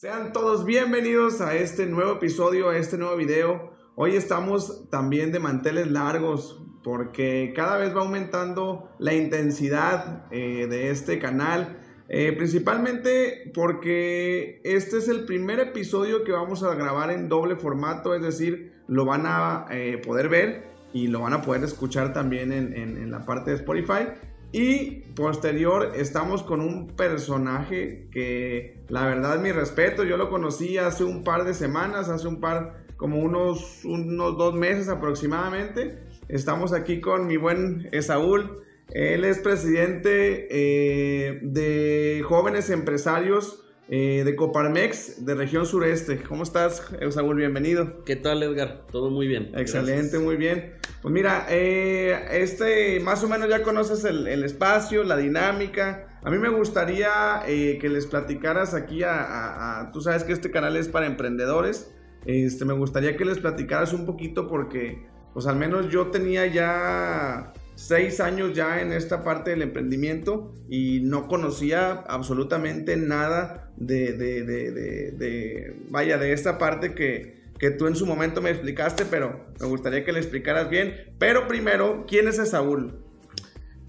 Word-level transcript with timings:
Sean 0.00 0.32
todos 0.32 0.64
bienvenidos 0.64 1.42
a 1.42 1.54
este 1.56 1.84
nuevo 1.84 2.12
episodio, 2.12 2.70
a 2.70 2.78
este 2.78 2.96
nuevo 2.96 3.16
video. 3.16 3.74
Hoy 3.96 4.16
estamos 4.16 4.88
también 4.88 5.30
de 5.30 5.40
manteles 5.40 5.90
largos 5.90 6.64
porque 6.82 7.52
cada 7.54 7.76
vez 7.76 7.94
va 7.94 8.00
aumentando 8.00 8.88
la 8.98 9.12
intensidad 9.12 10.24
eh, 10.30 10.66
de 10.70 10.88
este 10.88 11.18
canal. 11.18 11.82
Eh, 12.08 12.32
principalmente 12.32 13.52
porque 13.52 14.62
este 14.64 14.96
es 14.96 15.08
el 15.08 15.26
primer 15.26 15.60
episodio 15.60 16.24
que 16.24 16.32
vamos 16.32 16.62
a 16.62 16.74
grabar 16.74 17.10
en 17.10 17.28
doble 17.28 17.56
formato, 17.56 18.14
es 18.14 18.22
decir, 18.22 18.72
lo 18.88 19.04
van 19.04 19.24
a 19.26 19.66
eh, 19.70 20.00
poder 20.02 20.30
ver 20.30 20.64
y 20.94 21.08
lo 21.08 21.20
van 21.20 21.34
a 21.34 21.42
poder 21.42 21.62
escuchar 21.62 22.14
también 22.14 22.52
en, 22.52 22.72
en 22.74 23.10
la 23.10 23.26
parte 23.26 23.50
de 23.50 23.58
Spotify. 23.58 24.06
Y 24.52 25.02
posterior 25.14 25.92
estamos 25.94 26.42
con 26.42 26.60
un 26.60 26.88
personaje 26.88 28.08
que 28.10 28.78
la 28.88 29.06
verdad 29.06 29.40
mi 29.40 29.52
respeto, 29.52 30.02
yo 30.02 30.16
lo 30.16 30.28
conocí 30.28 30.76
hace 30.76 31.04
un 31.04 31.22
par 31.22 31.44
de 31.44 31.54
semanas, 31.54 32.08
hace 32.08 32.26
un 32.26 32.40
par, 32.40 32.84
como 32.96 33.18
unos, 33.20 33.84
unos 33.84 34.36
dos 34.36 34.54
meses 34.54 34.88
aproximadamente. 34.88 35.98
Estamos 36.28 36.72
aquí 36.72 37.00
con 37.00 37.28
mi 37.28 37.36
buen 37.36 37.88
Esaúl. 37.92 38.62
Él 38.88 39.24
es 39.24 39.38
presidente 39.38 40.48
eh, 40.50 41.38
de 41.42 42.22
jóvenes 42.26 42.70
empresarios 42.70 43.64
eh, 43.92 44.22
de 44.24 44.36
Coparmex, 44.36 45.26
de 45.26 45.34
región 45.34 45.66
sureste. 45.66 46.22
¿Cómo 46.22 46.44
estás, 46.44 46.80
Saúl? 47.10 47.36
Bienvenido. 47.36 48.04
¿Qué 48.04 48.14
tal, 48.14 48.40
Edgar? 48.40 48.86
Todo 48.92 49.10
muy 49.10 49.26
bien. 49.26 49.50
Excelente, 49.56 50.20
muy 50.20 50.36
bien. 50.36 50.74
Pues 51.02 51.12
mira, 51.12 51.46
eh, 51.50 52.28
este, 52.30 53.00
más 53.00 53.24
o 53.24 53.28
menos 53.28 53.48
ya 53.48 53.64
conoces 53.64 54.04
el, 54.04 54.44
espacio, 54.44 55.02
la 55.02 55.16
dinámica. 55.16 56.20
A 56.22 56.30
mí 56.30 56.38
me 56.38 56.50
gustaría 56.50 57.42
eh, 57.48 57.78
que 57.80 57.88
les 57.88 58.06
platicaras 58.06 58.74
aquí 58.74 59.02
a, 59.02 59.90
Tú 59.92 60.00
sabes 60.00 60.22
que 60.22 60.34
este 60.34 60.52
canal 60.52 60.76
es 60.76 60.86
para 60.86 61.06
emprendedores. 61.06 61.92
Este, 62.26 62.64
me 62.64 62.74
gustaría 62.74 63.16
que 63.16 63.24
les 63.24 63.38
platicaras 63.38 63.92
un 63.92 64.06
poquito 64.06 64.46
porque, 64.46 65.04
pues 65.34 65.48
al 65.48 65.56
menos 65.56 65.88
yo 65.88 66.12
tenía 66.12 66.46
ya 66.46 67.54
seis 67.80 68.20
años 68.20 68.52
ya 68.52 68.82
en 68.82 68.92
esta 68.92 69.24
parte 69.24 69.50
del 69.50 69.62
emprendimiento 69.62 70.52
y 70.68 71.00
no 71.00 71.28
conocía 71.28 71.92
absolutamente 71.92 72.94
nada 72.96 73.72
de, 73.78 74.12
de, 74.12 74.44
de, 74.44 75.76
vaya, 75.88 76.18
de 76.18 76.34
esta 76.34 76.58
parte 76.58 76.94
que, 76.94 77.40
que, 77.58 77.70
tú 77.70 77.86
en 77.86 77.96
su 77.96 78.04
momento 78.04 78.42
me 78.42 78.50
explicaste, 78.50 79.06
pero 79.06 79.46
me 79.58 79.66
gustaría 79.66 80.04
que 80.04 80.12
le 80.12 80.18
explicaras 80.18 80.68
bien. 80.68 81.14
Pero 81.18 81.48
primero, 81.48 82.04
¿quién 82.06 82.28
es 82.28 82.36
Saúl? 82.36 83.02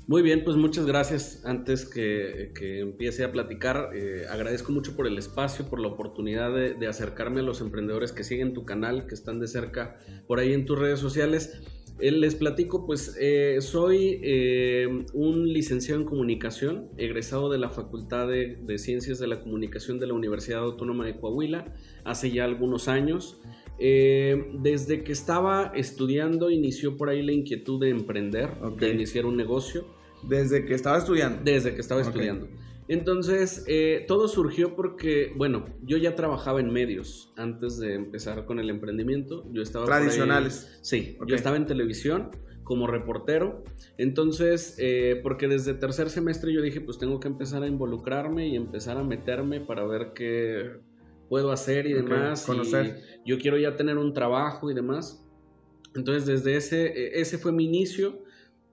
Muy 0.08 0.22
bien, 0.22 0.46
pues 0.46 0.56
muchas 0.56 0.86
gracias. 0.86 1.42
Antes 1.44 1.86
que, 1.86 2.54
que 2.56 2.80
empiece 2.80 3.26
a 3.26 3.32
platicar, 3.34 3.90
eh, 3.94 4.26
agradezco 4.30 4.72
mucho 4.72 4.96
por 4.96 5.06
el 5.06 5.18
espacio, 5.18 5.66
por 5.70 5.82
la 5.82 5.90
oportunidad 5.90 6.54
de 6.54 6.88
acercarme 6.88 7.42
a 7.42 7.44
los 7.44 7.60
emprendedores 7.60 8.14
que 8.14 8.24
siguen 8.24 8.54
tu 8.54 8.64
canal, 8.64 9.06
que 9.06 9.16
están 9.16 9.42
de 9.42 9.48
cerca 9.48 10.00
por 10.28 10.40
ahí 10.40 10.54
en 10.54 10.66
tus 10.66 10.80
redes 10.80 11.00
sociales. 11.00 11.62
Eh, 12.02 12.12
les 12.12 12.34
platico, 12.34 12.86
pues 12.86 13.16
eh, 13.20 13.58
soy 13.62 14.20
eh, 14.24 15.06
un 15.14 15.48
licenciado 15.48 16.02
en 16.02 16.08
comunicación, 16.08 16.90
egresado 16.98 17.50
de 17.52 17.60
la 17.60 17.70
Facultad 17.70 18.28
de, 18.28 18.78
Ciencias 18.80 19.20
de 19.20 19.28
la 19.28 19.40
Comunicación 19.42 20.00
de 20.00 20.08
la 20.08 20.14
Universidad 20.14 20.62
Autónoma 20.62 21.06
de 21.06 21.18
Coahuila 21.18 21.74
hace 22.04 22.32
ya 22.32 22.46
algunos 22.46 22.88
años. 22.88 23.40
desde 23.80 25.04
que 25.04 25.12
estaba 25.12 25.72
estudiando 25.76 26.50
inició 26.50 26.98
por 26.98 27.10
ahí 27.10 27.22
la 27.24 27.32
inquietud 27.32 27.80
de 27.80 27.90
emprender, 27.90 28.50
de 28.80 28.90
iniciar 28.90 29.26
un 29.26 29.38
negocio. 29.38 29.86
Desde 30.24 30.66
que 30.66 30.74
estaba 30.74 30.98
estudiando. 30.98 31.42
Desde 31.44 31.74
que 31.74 31.82
estaba 31.82 32.02
estudiando. 32.02 32.48
Entonces, 32.92 33.64
eh, 33.68 34.04
todo 34.06 34.28
surgió 34.28 34.76
porque, 34.76 35.32
bueno, 35.38 35.64
yo 35.82 35.96
ya 35.96 36.14
trabajaba 36.14 36.60
en 36.60 36.74
medios 36.74 37.32
antes 37.38 37.80
de 37.80 37.94
empezar 37.94 38.44
con 38.44 38.60
el 38.60 38.70
emprendimiento. 38.70 39.50
Yo 39.54 39.62
estaba 39.62 39.86
Tradicionales. 39.86 40.78
sí, 40.82 41.18
yo 41.26 41.34
estaba 41.34 41.56
en 41.56 41.66
televisión 41.66 42.32
como 42.66 42.88
reportero. 42.88 43.64
Entonces, 43.98 44.76
eh, 44.78 45.22
porque 45.24 45.48
desde 45.48 45.74
tercer 45.74 46.10
semestre 46.10 46.52
yo 46.52 46.62
dije, 46.62 46.82
pues 46.82 46.98
tengo 46.98 47.22
que 47.22 47.30
empezar 47.30 47.64
a 47.64 47.68
involucrarme 47.68 48.50
y 48.50 48.58
empezar 48.58 48.98
a 48.98 49.04
meterme 49.06 49.62
para 49.62 49.86
ver 49.86 50.12
qué 50.14 50.72
puedo 51.30 51.54
hacer 51.54 51.88
y 51.88 51.94
demás. 51.94 52.46
Conocer. 52.46 53.02
yo 53.26 53.40
quiero 53.40 53.58
ya 53.58 53.78
tener 53.78 53.98
un 53.98 54.14
trabajo 54.14 54.70
y 54.70 54.74
demás. 54.74 55.26
Entonces, 55.96 56.26
desde 56.26 56.58
ese, 56.58 56.88
e, 56.88 57.22
ese 57.22 57.38
fue 57.38 57.54
mi 57.54 57.64
inicio. 57.64 58.26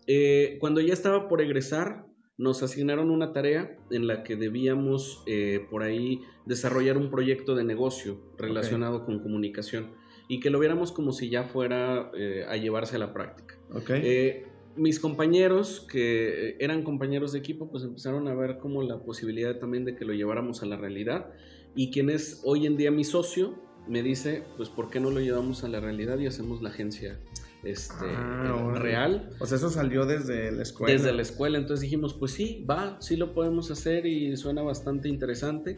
Eh, 0.09 0.57
cuando 0.59 0.81
ya 0.81 0.93
estaba 0.93 1.28
por 1.28 1.41
egresar, 1.41 2.08
nos 2.38 2.62
asignaron 2.62 3.10
una 3.10 3.32
tarea 3.32 3.76
en 3.91 4.06
la 4.06 4.22
que 4.22 4.37
debíamos 4.37 5.22
eh, 5.26 5.66
por 5.69 5.82
ahí 5.82 6.22
desarrollar 6.47 6.97
un 6.97 7.10
proyecto 7.10 7.56
de 7.56 7.65
negocio 7.65 8.21
relacionado 8.38 9.04
con 9.04 9.21
comunicación 9.21 9.91
y 10.28 10.38
que 10.38 10.48
lo 10.48 10.60
viéramos 10.60 10.93
como 10.93 11.12
si 11.12 11.28
ya 11.28 11.43
fuera 11.43 12.12
eh, 12.16 12.47
a 12.48 12.56
llevarse 12.56 12.94
a 12.94 13.00
la 13.00 13.12
práctica. 13.12 13.59
Eh, 13.88 14.47
mis 14.77 15.00
compañeros, 15.00 15.84
que 15.91 16.56
eran 16.60 16.84
compañeros 16.84 17.32
de 17.32 17.41
equipo, 17.41 17.71
pues 17.71 17.82
empezaron 17.82 18.28
a 18.28 18.34
ver 18.34 18.59
como 18.59 18.82
la 18.82 19.03
posibilidad 19.03 19.59
también 19.59 19.84
de 19.84 19.97
que 19.97 20.04
lo 20.04 20.12
lleváramos 20.12 20.62
a 20.62 20.66
la 20.66 20.77
realidad. 20.77 21.32
Y 21.75 21.91
quien 21.91 22.09
es 22.09 22.41
hoy 22.44 22.66
en 22.66 22.77
día 22.77 22.93
mi 22.93 23.03
socio, 23.03 23.59
me 23.88 24.03
dice, 24.03 24.44
pues 24.56 24.69
¿por 24.69 24.91
qué 24.91 25.00
no 25.00 25.10
lo 25.10 25.21
llevamos 25.21 25.65
a 25.65 25.69
la 25.69 25.81
realidad 25.81 26.19
y 26.19 26.27
hacemos 26.27 26.62
la 26.62 26.69
agencia 26.69 27.19
este, 27.65 28.07
ah, 28.07 28.73
real. 28.75 29.31
O 29.41 29.47
sea, 29.47 29.57
eso 29.57 29.71
salió 29.71 30.07
desde 30.07 30.53
la 30.53 30.63
escuela. 30.63 30.93
Desde 30.93 31.13
la 31.13 31.23
escuela, 31.23 31.59
entonces 31.59 31.83
dijimos, 31.83 32.15
pues 32.15 32.33
sí, 32.33 32.65
va, 32.69 32.97
sí 33.01 33.17
lo 33.17 33.35
podemos 33.35 33.71
hacer 33.71 34.07
y 34.07 34.37
suena 34.37 34.63
bastante 34.63 35.09
interesante. 35.09 35.77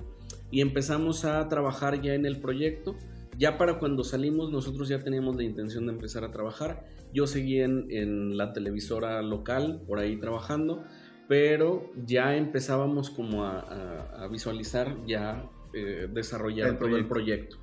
Y 0.51 0.61
empezamos 0.61 1.25
a 1.25 1.49
trabajar 1.49 2.01
ya 2.03 2.15
en 2.15 2.27
el 2.27 2.41
proyecto. 2.41 2.97
Ya 3.39 3.57
para 3.57 3.79
cuando 3.79 4.05
salimos 4.05 4.51
nosotros 4.51 4.89
ya 4.89 4.99
teníamos 4.99 5.37
la 5.37 5.45
intención 5.45 5.87
de 5.87 5.93
empezar 5.93 6.25
a 6.25 6.31
trabajar. 6.31 6.87
Yo 7.15 7.27
seguí 7.27 7.61
en, 7.61 7.87
en 7.91 8.37
la 8.37 8.53
televisora 8.53 9.23
local, 9.23 9.83
por 9.87 9.99
ahí 9.99 10.19
trabajando, 10.19 10.85
pero 11.29 11.91
ya 12.05 12.37
empezábamos 12.37 13.09
como 13.09 13.45
a, 13.45 13.61
a, 13.61 14.29
visualizar 14.29 14.97
ya 15.07 15.49
eh, 15.73 16.09
desarrollar 16.13 16.79
todo 16.79 16.97
el 16.97 17.07
proyecto. 17.07 17.57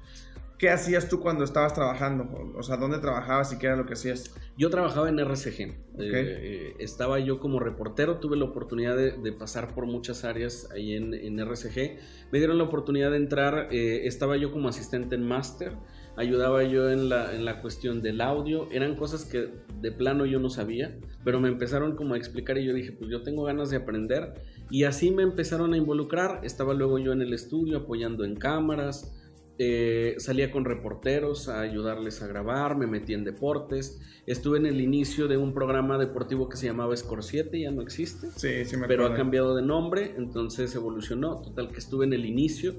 ¿Qué 0.57 0.71
hacías 0.71 1.07
tú 1.07 1.19
cuando 1.19 1.43
estabas 1.43 1.75
trabajando? 1.75 2.27
O 2.55 2.63
sea, 2.63 2.77
¿dónde 2.77 2.97
trabajabas 2.97 3.53
y 3.53 3.59
qué 3.59 3.67
era 3.67 3.75
lo 3.75 3.85
que 3.85 3.93
hacías? 3.93 4.33
Yo 4.57 4.71
trabajaba 4.71 5.07
en 5.07 5.19
RCG. 5.19 5.61
Eh, 5.61 5.75
eh, 5.99 6.75
estaba 6.79 7.19
yo 7.19 7.39
como 7.39 7.59
reportero, 7.59 8.17
tuve 8.17 8.37
la 8.37 8.45
oportunidad 8.45 8.97
de, 8.97 9.31
pasar 9.33 9.75
por 9.75 9.85
muchas 9.85 10.23
áreas 10.23 10.67
ahí 10.71 10.95
en, 10.95 11.39
RCG. 11.39 11.99
Me 12.31 12.39
dieron 12.39 12.57
la 12.57 12.63
oportunidad 12.63 13.11
de 13.11 13.17
entrar, 13.17 13.67
eh, 13.71 14.07
estaba 14.07 14.35
yo 14.35 14.51
como 14.51 14.67
asistente 14.67 15.13
en 15.13 15.27
máster, 15.27 15.73
ayudaba 16.15 16.63
yo 16.63 16.89
en 16.89 17.07
la, 17.07 17.35
en 17.35 17.45
la 17.45 17.61
cuestión 17.61 18.01
del 18.01 18.19
audio. 18.19 18.67
Eran 18.71 18.95
cosas 18.95 19.25
que 19.25 19.51
de 19.79 19.91
plano 19.91 20.25
yo 20.25 20.39
no 20.39 20.49
sabía, 20.49 20.97
pero 21.23 21.39
me 21.39 21.49
empezaron 21.49 21.95
como 21.95 22.15
a 22.15 22.17
explicar 22.17 22.57
y 22.57 22.65
yo 22.65 22.73
dije, 22.73 22.93
pues 22.93 23.11
yo 23.11 23.21
tengo 23.21 23.43
ganas 23.43 23.69
de 23.69 23.77
aprender. 23.77 24.33
Y 24.71 24.85
así 24.85 25.11
me 25.11 25.21
empezaron 25.21 25.75
a 25.75 25.77
involucrar. 25.77 26.39
Estaba 26.41 26.73
luego 26.73 26.97
yo 26.97 27.13
en 27.13 27.21
el 27.21 27.33
estudio 27.33 27.77
apoyando 27.77 28.25
en 28.25 28.35
cámaras 28.35 29.13
eh, 29.59 30.15
salía 30.19 30.51
con 30.51 30.65
reporteros 30.65 31.49
a 31.49 31.61
ayudarles 31.61 32.21
a 32.21 32.27
grabar, 32.27 32.77
me 32.77 32.85
metí 32.85 33.13
en 33.13 33.23
deportes, 33.23 33.99
estuve 34.25 34.59
en 34.59 34.65
el 34.67 34.81
inicio 34.81 35.27
de 35.27 35.37
un 35.37 35.53
programa 35.53 35.97
deportivo 35.97 36.47
que 36.47 36.57
se 36.57 36.67
llamaba 36.67 36.95
Score 36.95 37.23
7, 37.23 37.59
ya 37.59 37.71
no 37.71 37.81
existe, 37.81 38.27
sí, 38.35 38.65
sí 38.65 38.77
me 38.77 38.87
pero 38.87 39.05
ha 39.05 39.15
cambiado 39.15 39.55
de 39.55 39.63
nombre, 39.63 40.13
entonces 40.17 40.75
evolucionó, 40.75 41.41
total 41.41 41.71
que 41.71 41.79
estuve 41.79 42.05
en 42.05 42.13
el 42.13 42.25
inicio, 42.25 42.75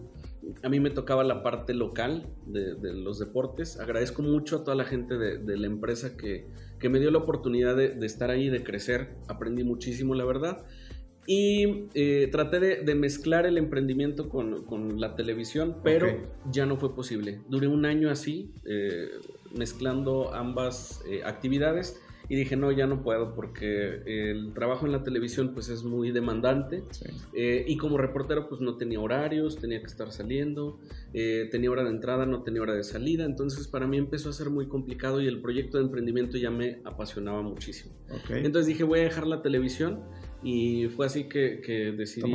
a 0.63 0.69
mí 0.69 0.79
me 0.81 0.91
tocaba 0.91 1.25
la 1.25 1.43
parte 1.43 1.75
local 1.75 2.29
de, 2.47 2.77
los 2.95 3.19
deportes, 3.19 3.81
agradezco 3.81 4.23
mucho 4.23 4.59
a 4.59 4.65
toda 4.65 4.77
la 4.77 4.85
gente 4.85 5.19
de, 5.19 5.57
la 5.57 5.67
empresa 5.67 6.17
que, 6.17 6.47
que, 6.79 6.89
me 6.89 7.01
dio 7.01 7.11
la 7.11 7.19
oportunidad 7.19 7.77
de 7.77 8.07
estar 8.07 8.31
ahí, 8.31 8.49
de 8.49 8.63
crecer, 8.63 9.17
aprendí 9.27 9.65
muchísimo 9.65 10.15
la 10.15 10.25
verdad. 10.25 10.65
Y 11.31 11.91
eh, 11.93 12.31
traté 12.33 12.59
de, 12.59 12.95
mezclar 12.95 13.45
el 13.45 13.59
emprendimiento 13.59 14.31
con, 14.31 14.99
la 14.99 15.15
televisión, 15.15 15.77
pero 15.85 16.09
ya 16.51 16.65
no 16.65 16.79
fue 16.79 16.95
posible. 16.95 17.43
Duré 17.51 17.67
un 17.67 17.85
año 17.85 18.11
así, 18.11 18.55
eh, 18.65 19.11
mezclando 19.55 20.33
ambas 20.33 21.03
eh, 21.07 21.21
actividades 21.27 22.01
y 22.31 22.37
dije, 22.37 22.57
no, 22.57 22.73
ya 22.73 22.87
no 22.87 23.03
puedo 23.03 23.35
porque 23.35 24.01
el 24.07 24.55
trabajo 24.55 24.87
en 24.87 24.93
la 24.93 25.05
televisión 25.05 25.53
pues 25.53 25.69
es 25.69 25.85
muy 25.85 26.13
demandante 26.13 26.83
y 27.35 27.77
como 27.77 27.99
reportero 27.99 28.49
pues 28.49 28.63
no 28.63 28.79
tenía 28.79 29.01
horarios, 29.01 29.59
tenía 29.59 29.81
que 29.81 29.87
estar 29.87 30.13
saliendo, 30.13 30.79
tenía 31.13 31.71
hora 31.71 31.85
de 31.85 31.91
entrada, 31.91 32.25
no 32.25 32.43
tenía 32.43 32.63
hora 32.63 32.75
de 32.75 32.85
salida, 32.85 33.25
entonces 33.25 33.67
para 33.67 33.87
mí 33.87 33.97
empezó 33.99 34.31
a 34.31 34.33
ser 34.35 34.49
muy 34.51 34.67
complicado 34.67 35.23
y 35.23 35.27
el 35.27 35.41
proyecto 35.41 35.79
de 35.79 35.85
emprendimiento 35.85 36.37
ya 36.39 36.51
me 36.51 36.81
apasionaba 36.85 37.43
muchísimo. 37.43 37.95
Entonces 38.31 38.67
dije, 38.67 38.85
voy 38.85 39.01
a 39.01 39.03
dejar 39.05 39.27
la 39.27 39.41
televisión 39.41 40.01
y 40.43 40.89
fue 40.89 41.07
así 41.07 41.29
que, 41.29 41.61
que 41.61 41.93
decidí 41.93 42.33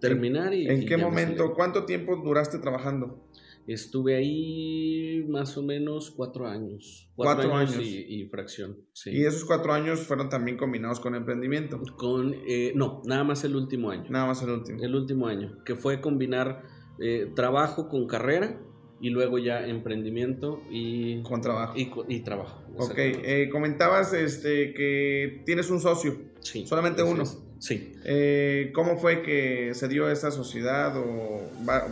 terminar. 0.00 0.54
Y, 0.54 0.68
¿En 0.68 0.86
qué 0.86 0.96
momento, 0.96 1.52
cuánto 1.54 1.84
tiempo 1.84 2.16
duraste 2.16 2.58
trabajando? 2.58 3.26
Estuve 3.66 4.16
ahí 4.16 5.24
más 5.28 5.56
o 5.56 5.62
menos 5.62 6.10
cuatro 6.10 6.46
años. 6.48 7.08
Cuatro, 7.14 7.54
años, 7.54 7.78
Y, 7.78 8.26
fracción. 8.26 8.78
¿Y 9.06 9.24
esos 9.24 9.44
cuatro 9.44 9.72
años 9.72 10.00
fueron 10.00 10.28
también 10.28 10.56
combinados 10.56 10.98
con 10.98 11.14
emprendimiento? 11.14 11.80
Con, 11.96 12.34
eh, 12.48 12.72
no, 12.74 13.02
nada 13.04 13.22
más 13.22 13.44
el 13.44 13.54
último 13.54 13.90
año. 13.90 14.10
Nada 14.10 14.26
más 14.26 14.42
el 14.42 14.50
último. 14.50 14.82
El 14.82 14.94
último 14.94 15.26
año, 15.26 15.62
que 15.64 15.76
fue 15.76 16.00
combinar 16.00 16.64
eh, 16.98 17.30
trabajo 17.36 17.88
con 17.88 18.06
carrera 18.06 18.60
y 19.00 19.10
luego 19.10 19.38
ya 19.38 19.66
emprendimiento 19.66 20.62
y 20.70 21.22
con 21.22 21.40
trabajo. 21.40 21.74
Y, 21.76 22.20
trabajo. 22.20 22.62
Ok, 22.76 22.94
eh, 22.96 23.48
comentabas 23.50 24.12
este, 24.12 24.74
que 24.74 25.42
tienes 25.46 25.70
un 25.70 25.80
socio. 25.80 26.18
Sí. 26.40 26.66
Solamente 26.66 27.02
uno. 27.02 27.24
Sí. 27.58 27.94
Eh, 28.04 28.70
¿Cómo 28.74 28.96
fue 28.96 29.22
que 29.22 29.72
se 29.74 29.88
dio 29.88 30.10
esa 30.10 30.30
sociedad 30.30 30.96
o 30.96 31.42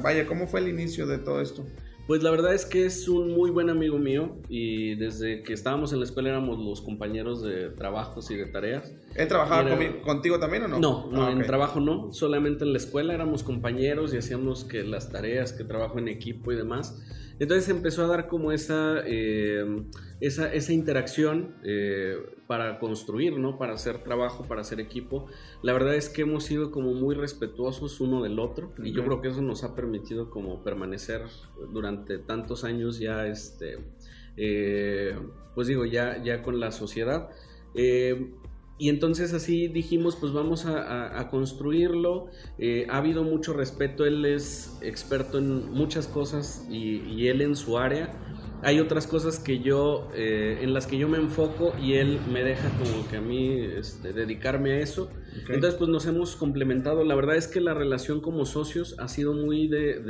vaya, 0.02 0.26
cómo 0.26 0.46
fue 0.46 0.60
el 0.60 0.69
inicio 0.69 1.06
de 1.06 1.19
todo 1.19 1.40
esto? 1.40 1.64
Pues 2.08 2.22
la 2.22 2.31
verdad 2.31 2.55
es 2.55 2.64
que 2.64 2.87
es 2.87 3.06
un 3.06 3.34
muy 3.34 3.50
buen 3.50 3.69
amigo 3.69 3.99
mío 3.99 4.38
y 4.49 4.94
desde 4.94 5.43
que 5.43 5.52
estábamos 5.52 5.93
en 5.93 5.99
la 5.99 6.06
escuela 6.06 6.31
éramos 6.31 6.58
los 6.58 6.81
compañeros 6.81 7.43
de 7.43 7.69
trabajos 7.69 8.31
y 8.31 8.37
de 8.37 8.46
tareas. 8.46 8.94
¿Él 9.14 9.28
trabajaba 9.28 9.78
contigo 10.02 10.40
también 10.40 10.62
o 10.62 10.69
no? 10.69 10.81
No, 10.81 11.10
no 11.12 11.26
ah, 11.26 11.32
en 11.32 11.43
trabajo 11.43 11.81
no, 11.81 12.10
solamente 12.10 12.64
en 12.64 12.72
la 12.72 12.78
escuela 12.78 13.12
éramos 13.12 13.43
compañeros 13.43 14.14
y 14.14 14.16
hacíamos 14.16 14.64
que 14.64 14.84
las 14.84 15.12
tareas, 15.12 15.52
que 15.52 15.64
trabajo 15.64 15.99
en 15.99 16.08
equipo 16.08 16.50
y 16.50 16.56
demás. 16.56 16.99
Entonces 17.40 17.69
empezó 17.69 18.05
a 18.05 18.08
dar 18.08 18.26
como 18.26 18.52
esa, 18.52 19.02
eh, 19.06 19.64
esa, 20.20 20.52
esa, 20.52 20.73
interacción 20.73 21.55
eh, 21.64 22.17
para 22.46 22.79
construir, 22.79 23.38
¿no? 23.38 23.58
Para 23.58 23.75
hacer 23.75 24.02
trabajo, 24.02 24.46
para 24.46 24.62
hacer 24.62 24.81
equipo. 24.81 25.26
La 25.62 25.73
verdad 25.73 25.94
es 25.94 26.08
que 26.08 26.23
hemos 26.23 26.44
sido 26.44 26.70
como 26.70 26.94
muy 26.94 27.14
respetuosos 27.14 28.00
uno 28.00 28.23
del 28.23 28.38
otro 28.38 28.73
y 28.82 28.93
yo 28.93 29.05
creo 29.05 29.20
que 29.20 29.29
eso 29.29 29.43
nos 29.43 29.62
ha 29.62 29.75
permitido 29.75 30.31
como 30.31 30.64
permanecer 30.64 31.23
durante 31.73 32.19
tantos 32.19 32.64
años 32.64 32.99
ya, 32.99 33.26
este, 33.26 33.79
eh, 34.37 35.17
pues 35.55 35.69
digo, 35.69 35.85
ya, 35.85 36.23
ya 36.23 36.43
con 36.43 36.58
la 36.58 36.73
sociedad. 36.73 37.31
Y 38.78 38.90
entonces 38.90 39.34
así 39.34 39.66
dijimos, 39.66 40.14
pues 40.14 40.32
vamos 40.32 40.64
a, 40.64 41.28
construirlo. 41.30 42.28
Eh, 42.58 42.86
ha 42.88 42.98
habido 42.98 43.25
mucho 43.25 43.52
respeto, 43.52 44.06
él 44.06 44.25
es 44.25 44.78
experto 44.80 45.38
en 45.38 45.70
muchas 45.72 46.06
cosas 46.06 46.64
y, 46.70 47.26
él 47.26 47.42
en 47.42 47.56
su 47.56 47.76
área. 47.76 48.12
Hay 48.62 48.80
otras 48.80 49.06
cosas 49.06 49.38
que 49.38 49.60
yo, 49.60 50.08
eh, 50.14 50.58
en 50.62 50.75
las 50.75 50.86
que 50.86 50.96
yo 50.96 51.08
me 51.08 51.19
enfoco 51.19 51.75
y 51.80 51.94
él 51.94 52.19
me 52.32 52.42
deja 52.42 52.69
como 52.70 53.08
que 53.08 53.16
a 53.16 53.20
mí 53.20 53.60
este, 53.60 54.12
dedicarme 54.12 54.72
a 54.72 54.80
eso. 54.80 55.10
Entonces 55.48 55.75
pues 55.75 55.90
nos 55.90 56.06
hemos 56.06 56.36
complementado. 56.36 57.04
La 57.04 57.14
verdad 57.16 57.36
es 57.36 57.48
que 57.48 57.60
la 57.60 57.75
relación 57.75 58.20
como 58.20 58.46
socios 58.46 58.96
ha 58.98 59.08
sido 59.08 59.32
muy 59.34 59.69
de, 59.69 60.00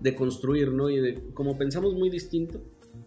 de, 0.00 0.14
construir, 0.14 0.72
¿no? 0.72 0.88
Y 0.88 1.00
de, 1.00 1.22
como 1.34 1.58
pensamos 1.58 1.94
muy 1.94 2.10
distinto, 2.10 2.62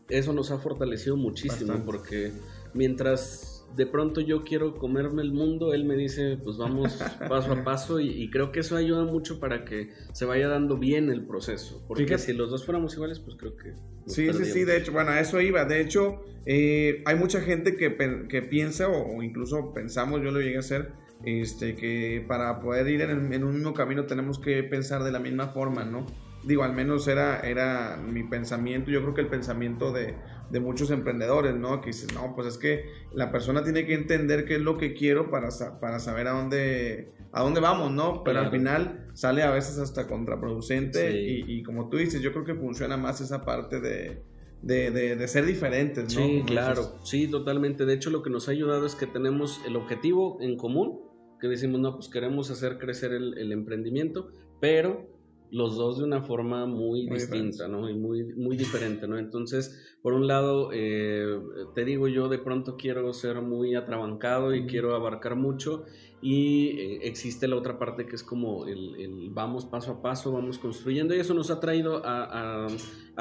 eso 0.10 0.34
nos 0.34 0.52
ha 0.52 0.58
fortalecido 0.58 1.18
muchísimo 1.18 1.82
porque 1.86 2.32
mientras 2.74 3.53
de 3.76 3.86
pronto 3.86 4.22
yo 4.22 4.44
quiero 4.44 4.76
comerme 4.76 5.22
el 5.22 5.32
mundo, 5.32 5.74
él 5.74 5.86
me 5.86 5.96
dice, 5.96 6.38
pues 6.44 6.58
vamos 6.58 6.94
paso 7.30 7.52
a 7.52 7.64
paso 7.64 8.00
y, 8.00 8.30
creo 8.30 8.52
que 8.52 8.62
eso 8.62 8.76
ayuda 8.76 9.04
mucho 9.04 9.40
para 9.40 9.66
que 9.66 9.90
se 10.14 10.26
vaya 10.26 10.48
dando 10.48 10.78
bien 10.78 11.10
el 11.10 11.26
proceso. 11.26 11.84
Porque 11.88 12.18
si 12.18 12.34
los 12.34 12.50
dos 12.50 12.66
fuéramos 12.66 12.94
iguales, 12.94 13.20
pues 13.20 13.36
creo 13.38 13.56
que... 13.56 13.74
Sí, 14.06 14.32
sí, 14.34 14.46
sí, 14.46 14.64
de 14.64 14.78
hecho, 14.78 14.92
bueno, 14.92 15.12
a 15.12 15.20
eso 15.20 15.40
iba. 15.40 15.66
De 15.66 15.82
hecho, 15.82 16.22
eh, 16.46 17.02
hay 17.06 17.16
mucha 17.16 17.42
gente 17.42 17.76
que, 17.76 18.42
piensa, 18.42 18.90
o, 18.90 19.22
incluso 19.24 19.74
pensamos, 19.74 20.22
yo 20.22 20.32
lo 20.32 20.40
llegué 20.40 20.58
a 20.58 20.60
hacer, 20.60 20.92
este, 21.26 21.76
que 21.76 22.24
para 22.28 22.60
poder 22.60 22.88
ir 22.90 23.02
en, 23.02 23.34
en 23.34 23.44
un 23.44 23.56
mismo 23.56 23.74
camino 23.74 24.06
tenemos 24.06 24.40
que 24.40 24.62
pensar 24.64 25.04
de 25.04 25.12
la 25.12 25.20
misma 25.20 25.48
forma, 25.48 25.86
¿no? 25.86 26.06
digo, 26.44 26.64
al 26.64 26.74
menos 26.74 27.08
era, 27.08 27.40
era 27.40 27.98
mi 27.98 28.24
pensamiento, 28.24 28.92
yo 28.92 29.02
creo 29.02 29.14
que 29.14 29.22
el 29.22 29.28
pensamiento 29.28 29.92
de, 29.92 30.16
muchos 30.60 30.92
emprendedores, 30.92 31.56
¿no? 31.56 31.82
Que 31.82 31.88
dicen, 31.88 32.14
no, 32.16 32.34
pues 32.36 32.48
es 32.48 32.58
que 32.58 32.86
la 33.14 33.32
persona 33.32 33.64
tiene 33.64 33.86
que 33.86 33.94
entender 33.94 34.46
qué 34.46 34.56
es 34.56 34.62
lo 34.62 34.78
que 34.78 34.94
quiero 34.94 35.30
para, 35.30 35.50
para 35.80 36.00
saber 36.00 36.28
a 36.28 36.32
dónde, 36.32 37.14
a 37.32 37.42
dónde 37.42 37.60
vamos, 37.60 37.92
¿no? 37.92 38.24
Pero 38.24 38.40
al 38.40 38.52
final 38.52 39.08
sale 39.14 39.44
a 39.44 39.52
veces 39.52 39.78
hasta 39.78 40.08
contraproducente 40.08 41.20
y, 41.20 41.64
como 41.64 41.90
tú 41.90 41.98
dices, 41.98 42.22
yo 42.22 42.32
creo 42.32 42.46
que 42.46 42.56
funciona 42.56 42.98
más 42.98 43.22
esa 43.22 43.44
parte 43.46 43.80
de, 43.80 44.24
de, 44.62 45.28
ser 45.28 45.46
diferentes, 45.46 46.16
¿no? 46.16 46.26
Sí, 46.26 46.44
claro, 46.46 47.00
sí, 47.04 47.28
totalmente. 47.28 47.86
De 47.86 47.94
hecho, 47.94 48.10
lo 48.10 48.22
que 48.22 48.30
nos 48.30 48.48
ha 48.48 48.52
ayudado 48.52 48.86
es 48.86 48.96
que 48.96 49.08
tenemos 49.08 49.62
el 49.66 49.76
objetivo 49.76 50.38
en 50.42 50.58
común, 50.58 51.02
que 51.40 51.48
decimos, 51.48 51.82
no, 51.82 51.96
pues 51.96 52.10
queremos 52.10 52.52
hacer 52.52 52.78
crecer 52.78 53.12
el, 53.12 53.38
el 53.38 53.52
emprendimiento, 53.52 54.30
pero 54.62 55.14
los 55.54 55.78
dos 55.78 56.00
de 56.00 56.04
una 56.04 56.24
forma 56.24 56.66
muy, 56.66 57.08
distinta, 57.08 57.68
¿no? 57.68 57.88
Y 57.88 57.94
muy, 57.94 58.24
muy 58.34 58.58
diferente, 58.58 59.08
¿no? 59.08 59.20
Entonces, 59.20 59.96
por 60.02 60.14
un 60.14 60.26
lado, 60.26 60.72
eh, 60.74 61.40
te 61.76 61.86
digo, 61.86 62.08
yo 62.08 62.28
de 62.28 62.40
pronto 62.40 62.76
quiero 62.76 63.14
ser 63.14 63.40
muy 63.42 63.76
atrabancado 63.76 64.56
y 64.56 64.66
quiero 64.66 64.96
abarcar 64.96 65.36
mucho 65.36 65.86
y 66.24 66.80
eh, 66.80 67.00
existe 67.04 67.48
la 67.48 67.56
otra 67.56 67.78
parte 67.78 68.08
que 68.08 68.16
es 68.16 68.24
como 68.24 68.66
el, 68.66 69.30
vamos 69.32 69.66
paso 69.66 69.92
a 69.92 70.02
paso, 70.02 70.32
vamos 70.32 70.58
construyendo 70.58 71.14
y 71.14 71.20
eso 71.20 71.36
nos 71.36 71.52
ha 71.52 71.60
traído 71.60 72.02
a, 72.04 72.68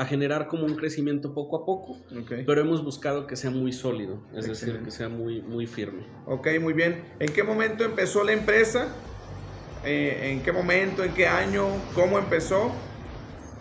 generar 0.06 0.48
como 0.48 0.64
un 0.64 0.74
crecimiento 0.74 1.34
poco 1.34 1.56
a 1.56 1.66
poco, 1.66 1.98
pero 2.46 2.62
hemos 2.62 2.82
buscado 2.82 3.26
que 3.26 3.36
sea 3.36 3.50
muy 3.50 3.72
sólido, 3.72 4.22
es 4.34 4.46
decir, 4.46 4.80
que 4.82 4.90
sea 4.90 5.10
muy, 5.10 5.42
muy 5.42 5.66
firme. 5.66 6.06
Ok, 6.24 6.48
muy 6.62 6.72
bien. 6.72 7.04
¿En 7.18 7.30
qué 7.30 7.42
momento 7.42 7.84
empezó 7.84 8.24
la 8.24 8.32
empresa? 8.32 8.88
Eh, 9.84 10.30
en 10.30 10.42
qué 10.42 10.52
momento, 10.52 11.02
en 11.02 11.12
qué 11.12 11.26
año, 11.26 11.66
cómo 11.94 12.18
empezó 12.18 12.72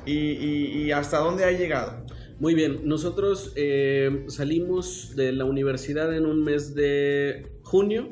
y, 0.06 0.92
hasta 0.92 1.18
dónde 1.18 1.46
ha 1.46 1.52
llegado. 1.52 2.06
Muy 2.40 2.54
bien, 2.56 2.82
nosotros 2.84 3.54
eh, 3.56 4.26
salimos 4.28 5.16
de 5.16 5.32
la 5.32 5.46
universidad 5.46 6.16
en 6.16 6.26
un 6.26 6.44
mes 6.44 6.74
de 6.76 7.48
junio. 7.64 8.10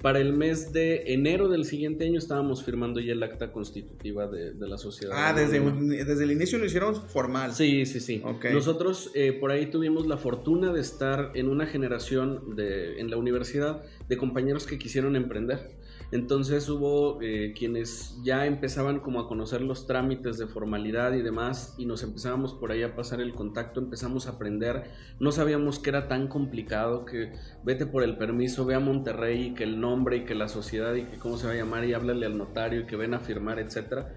Para 0.00 0.20
el 0.20 0.34
mes 0.34 0.70
de 0.74 1.14
enero 1.14 1.48
del 1.48 1.64
siguiente 1.64 2.04
año 2.04 2.18
estábamos 2.18 2.62
firmando 2.62 3.00
ya 3.00 3.12
el 3.12 3.22
acta 3.22 3.52
constitutiva 3.52 4.26
de, 4.26 4.52
la 4.58 4.76
sociedad. 4.76 5.14
Ah, 5.18 5.32
desde, 5.32 5.60
desde, 6.04 6.24
el 6.24 6.30
inicio 6.30 6.58
lo 6.58 6.66
hicieron 6.66 6.94
formal. 6.94 7.54
Sí, 7.54 7.86
sí, 7.86 8.00
sí. 8.00 8.22
Nosotros 8.52 9.10
eh, 9.14 9.32
por 9.32 9.50
ahí 9.50 9.70
tuvimos 9.70 10.06
la 10.06 10.18
fortuna 10.18 10.74
de 10.74 10.82
estar 10.82 11.32
en 11.34 11.48
una 11.48 11.64
generación 11.64 12.54
de, 12.54 13.00
en 13.00 13.08
la 13.08 13.16
universidad 13.16 13.82
de 14.06 14.18
compañeros 14.18 14.66
que 14.66 14.78
quisieron 14.78 15.16
emprender. 15.16 15.70
Entonces 16.12 16.68
hubo 16.68 17.20
eh, 17.22 17.52
quienes 17.56 18.18
ya 18.22 18.46
empezaban 18.46 19.00
como 19.00 19.20
a 19.20 19.28
conocer 19.28 19.62
los 19.62 19.86
trámites 19.86 20.38
de 20.38 20.46
formalidad 20.46 21.14
y 21.14 21.22
demás 21.22 21.74
y 21.78 21.86
nos 21.86 22.02
empezábamos 22.02 22.54
por 22.54 22.72
ahí 22.72 22.82
a 22.82 22.94
pasar 22.94 23.20
el 23.20 23.34
contacto, 23.34 23.80
empezamos 23.80 24.26
a 24.26 24.32
aprender, 24.32 24.84
no 25.18 25.32
sabíamos 25.32 25.78
que 25.78 25.90
era 25.90 26.08
tan 26.08 26.28
complicado 26.28 27.04
que 27.04 27.32
vete 27.64 27.86
por 27.86 28.02
el 28.02 28.16
permiso, 28.16 28.64
ve 28.64 28.74
a 28.74 28.80
Monterrey 28.80 29.54
que 29.54 29.64
el 29.64 29.80
nombre 29.80 30.18
y 30.18 30.24
que 30.24 30.34
la 30.34 30.48
sociedad 30.48 30.94
y 30.94 31.04
que 31.04 31.18
cómo 31.18 31.36
se 31.36 31.46
va 31.46 31.52
a 31.52 31.56
llamar 31.56 31.84
y 31.84 31.94
háblale 31.94 32.26
al 32.26 32.38
notario 32.38 32.82
y 32.82 32.86
que 32.86 32.96
ven 32.96 33.14
a 33.14 33.20
firmar, 33.20 33.58
etcétera. 33.58 34.14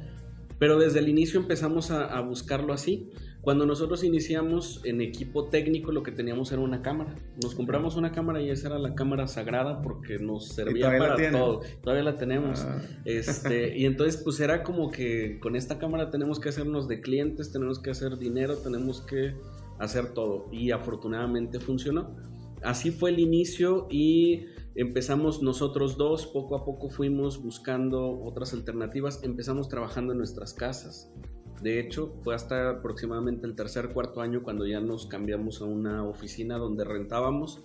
Pero 0.60 0.80
desde 0.80 1.00
el 1.00 1.10
inicio 1.10 1.40
empezamos 1.40 1.92
a 1.92 2.20
buscarlo 2.22 2.74
así. 2.74 3.12
Cuando 3.42 3.66
nosotros 3.66 4.04
iniciamos 4.04 4.82
en 4.84 5.00
equipo 5.00 5.46
técnico, 5.46 5.92
lo 5.92 6.04
que 6.04 6.12
teníamos 6.12 6.52
era 6.52 6.62
una 6.62 6.82
cámara. 6.82 7.16
Nos 7.42 7.56
compramos 7.56 7.96
una 7.96 8.12
cámara 8.12 8.42
y 8.42 8.50
esa 8.50 8.68
era 8.68 8.80
la 8.80 8.94
cámara 8.94 9.28
sagrada 9.28 9.82
porque 9.82 10.20
nos 10.20 10.50
servía 10.50 10.98
para 10.98 11.32
todo. 11.32 11.62
Todavía 11.82 12.04
la 12.04 12.18
tenemos. 12.18 12.62
Ah. 12.62 12.82
Este, 13.06 13.78
y 13.78 13.86
entonces, 13.86 14.22
pues 14.22 14.40
era 14.42 14.64
como 14.64 14.92
que 14.92 15.40
con 15.40 15.56
esta 15.56 15.80
cámara 15.80 16.10
tenemos 16.10 16.40
que 16.40 16.50
hacernos 16.50 16.88
de 16.90 17.00
clientes, 17.00 17.52
tenemos 17.54 17.80
que 17.80 17.92
hacer 17.92 18.18
dinero, 18.18 18.58
tenemos 18.58 19.02
que 19.02 19.36
hacer 19.80 20.14
todo. 20.14 20.50
Y 20.52 20.72
afortunadamente 20.72 21.60
funcionó. 21.60 22.16
Así 22.64 22.92
fue 22.92 23.12
el 23.12 23.20
inicio 23.20 23.88
y 23.90 24.48
empezamos 24.76 25.42
nosotros 25.42 25.98
dos, 25.98 26.28
poco 26.28 26.56
a 26.56 26.66
poco 26.66 26.90
fuimos 26.90 27.42
buscando 27.42 28.20
otras 28.22 28.54
alternativas, 28.54 29.24
empezamos 29.24 29.70
trabajando 29.70 30.14
en 30.14 30.18
nuestras 30.18 30.54
casas. 30.54 31.12
De 31.62 31.80
hecho, 31.80 32.14
fue 32.24 32.36
hasta 32.36 32.70
aproximadamente 32.70 33.48
el 33.48 33.56
tercer, 33.56 33.90
cuarto 33.90 34.22
año 34.22 34.44
cuando 34.44 34.68
ya 34.68 34.80
nos 34.80 35.08
cambiamos 35.08 35.62
a 35.62 35.66
una 35.66 36.04
oficina 36.04 36.58
donde 36.58 36.84
rentábamos. 36.84 37.64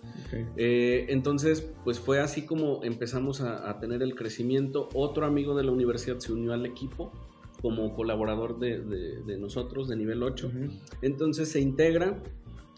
Eh, 0.56 1.06
entonces, 1.08 1.70
pues 1.84 1.98
fue 1.98 2.20
así 2.20 2.42
como 2.42 2.82
empezamos 2.84 3.40
a, 3.40 3.78
tener 3.80 4.02
el 4.02 4.14
crecimiento. 4.14 4.88
Otro 4.94 5.26
amigo 5.26 5.54
de 5.54 5.64
la 5.64 5.72
universidad 5.72 6.18
se 6.18 6.32
unió 6.32 6.52
al 6.52 6.64
equipo 6.64 7.12
como 7.60 7.94
colaborador 7.94 8.58
de, 8.58 9.38
nosotros, 9.38 9.88
de 9.88 9.96
nivel 9.96 10.22
8. 10.22 10.50
Entonces 11.02 11.50
se 11.50 11.60
integra 11.60 12.22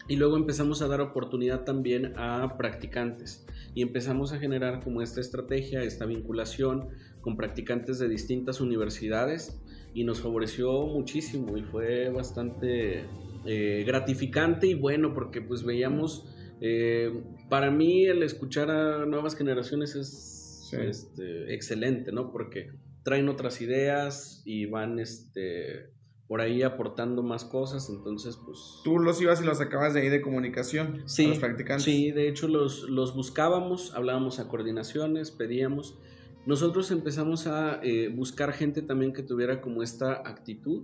y 0.07 0.17
luego 0.17 0.37
empezamos 0.37 0.81
a 0.81 0.87
dar 0.87 1.01
oportunidad 1.01 1.63
también 1.63 2.13
a 2.17 2.57
practicantes 2.57 3.45
y 3.73 3.81
empezamos 3.81 4.33
a 4.33 4.37
generar 4.37 4.83
como 4.83 5.01
esta 5.01 5.21
estrategia, 5.21 5.81
esta 5.81 6.05
vinculación 6.05 6.89
con 7.21 7.35
practicantes 7.35 7.97
de 7.97 8.07
distintas 8.07 8.61
universidades 8.61 9.59
y 9.95 10.03
nos 10.03 10.21
favoreció 10.21 10.85
muchísimo 10.85 11.57
y 11.57 11.63
fue 11.63 12.09
bastante 12.09 13.05
eh, 13.45 13.83
gratificante 13.87 14.67
y 14.67 14.73
bueno 14.73 15.13
porque 15.13 15.41
pues 15.41 15.63
veíamos, 15.63 16.27
eh, 16.59 17.23
para 17.49 17.71
mí 17.71 18.05
el 18.05 18.21
escuchar 18.21 18.69
a 18.69 19.05
nuevas 19.05 19.37
generaciones 19.37 19.95
es 19.95 20.69
este, 20.73 21.53
excelente, 21.53 22.11
¿no? 22.11 22.29
Porque 22.29 22.71
traen 23.03 23.29
otras 23.29 23.61
ideas 23.61 24.41
y 24.43 24.65
van 24.65 24.99
este, 24.99 25.93
por 26.27 26.41
ahí 26.41 26.61
aportando 26.61 27.23
más 27.23 27.45
cosas, 27.45 27.89
entonces 27.89 28.37
pues... 28.45 28.81
Tú 28.83 28.99
los 28.99 29.21
ibas 29.21 29.41
y 29.41 29.45
los 29.45 29.59
sacabas 29.59 29.93
de 29.93 30.01
ahí 30.01 30.09
de 30.09 30.21
comunicación, 30.21 31.03
sí, 31.05 31.27
los 31.27 31.39
practicantes. 31.39 31.85
Sí, 31.85 32.11
de 32.11 32.27
hecho 32.27 32.49
los, 32.49 32.89
los 32.89 33.15
buscábamos, 33.15 33.93
hablábamos 33.95 34.39
a 34.39 34.49
coordinaciones, 34.49 35.31
pedíamos 35.31 35.97
nosotros 36.45 36.91
empezamos 36.91 37.47
a 37.47 37.79
eh, 37.83 38.09
buscar 38.09 38.53
gente 38.53 38.81
también 38.81 39.13
que 39.13 39.23
tuviera 39.23 39.61
como 39.61 39.81
esta 39.81 40.13
actitud 40.13 40.83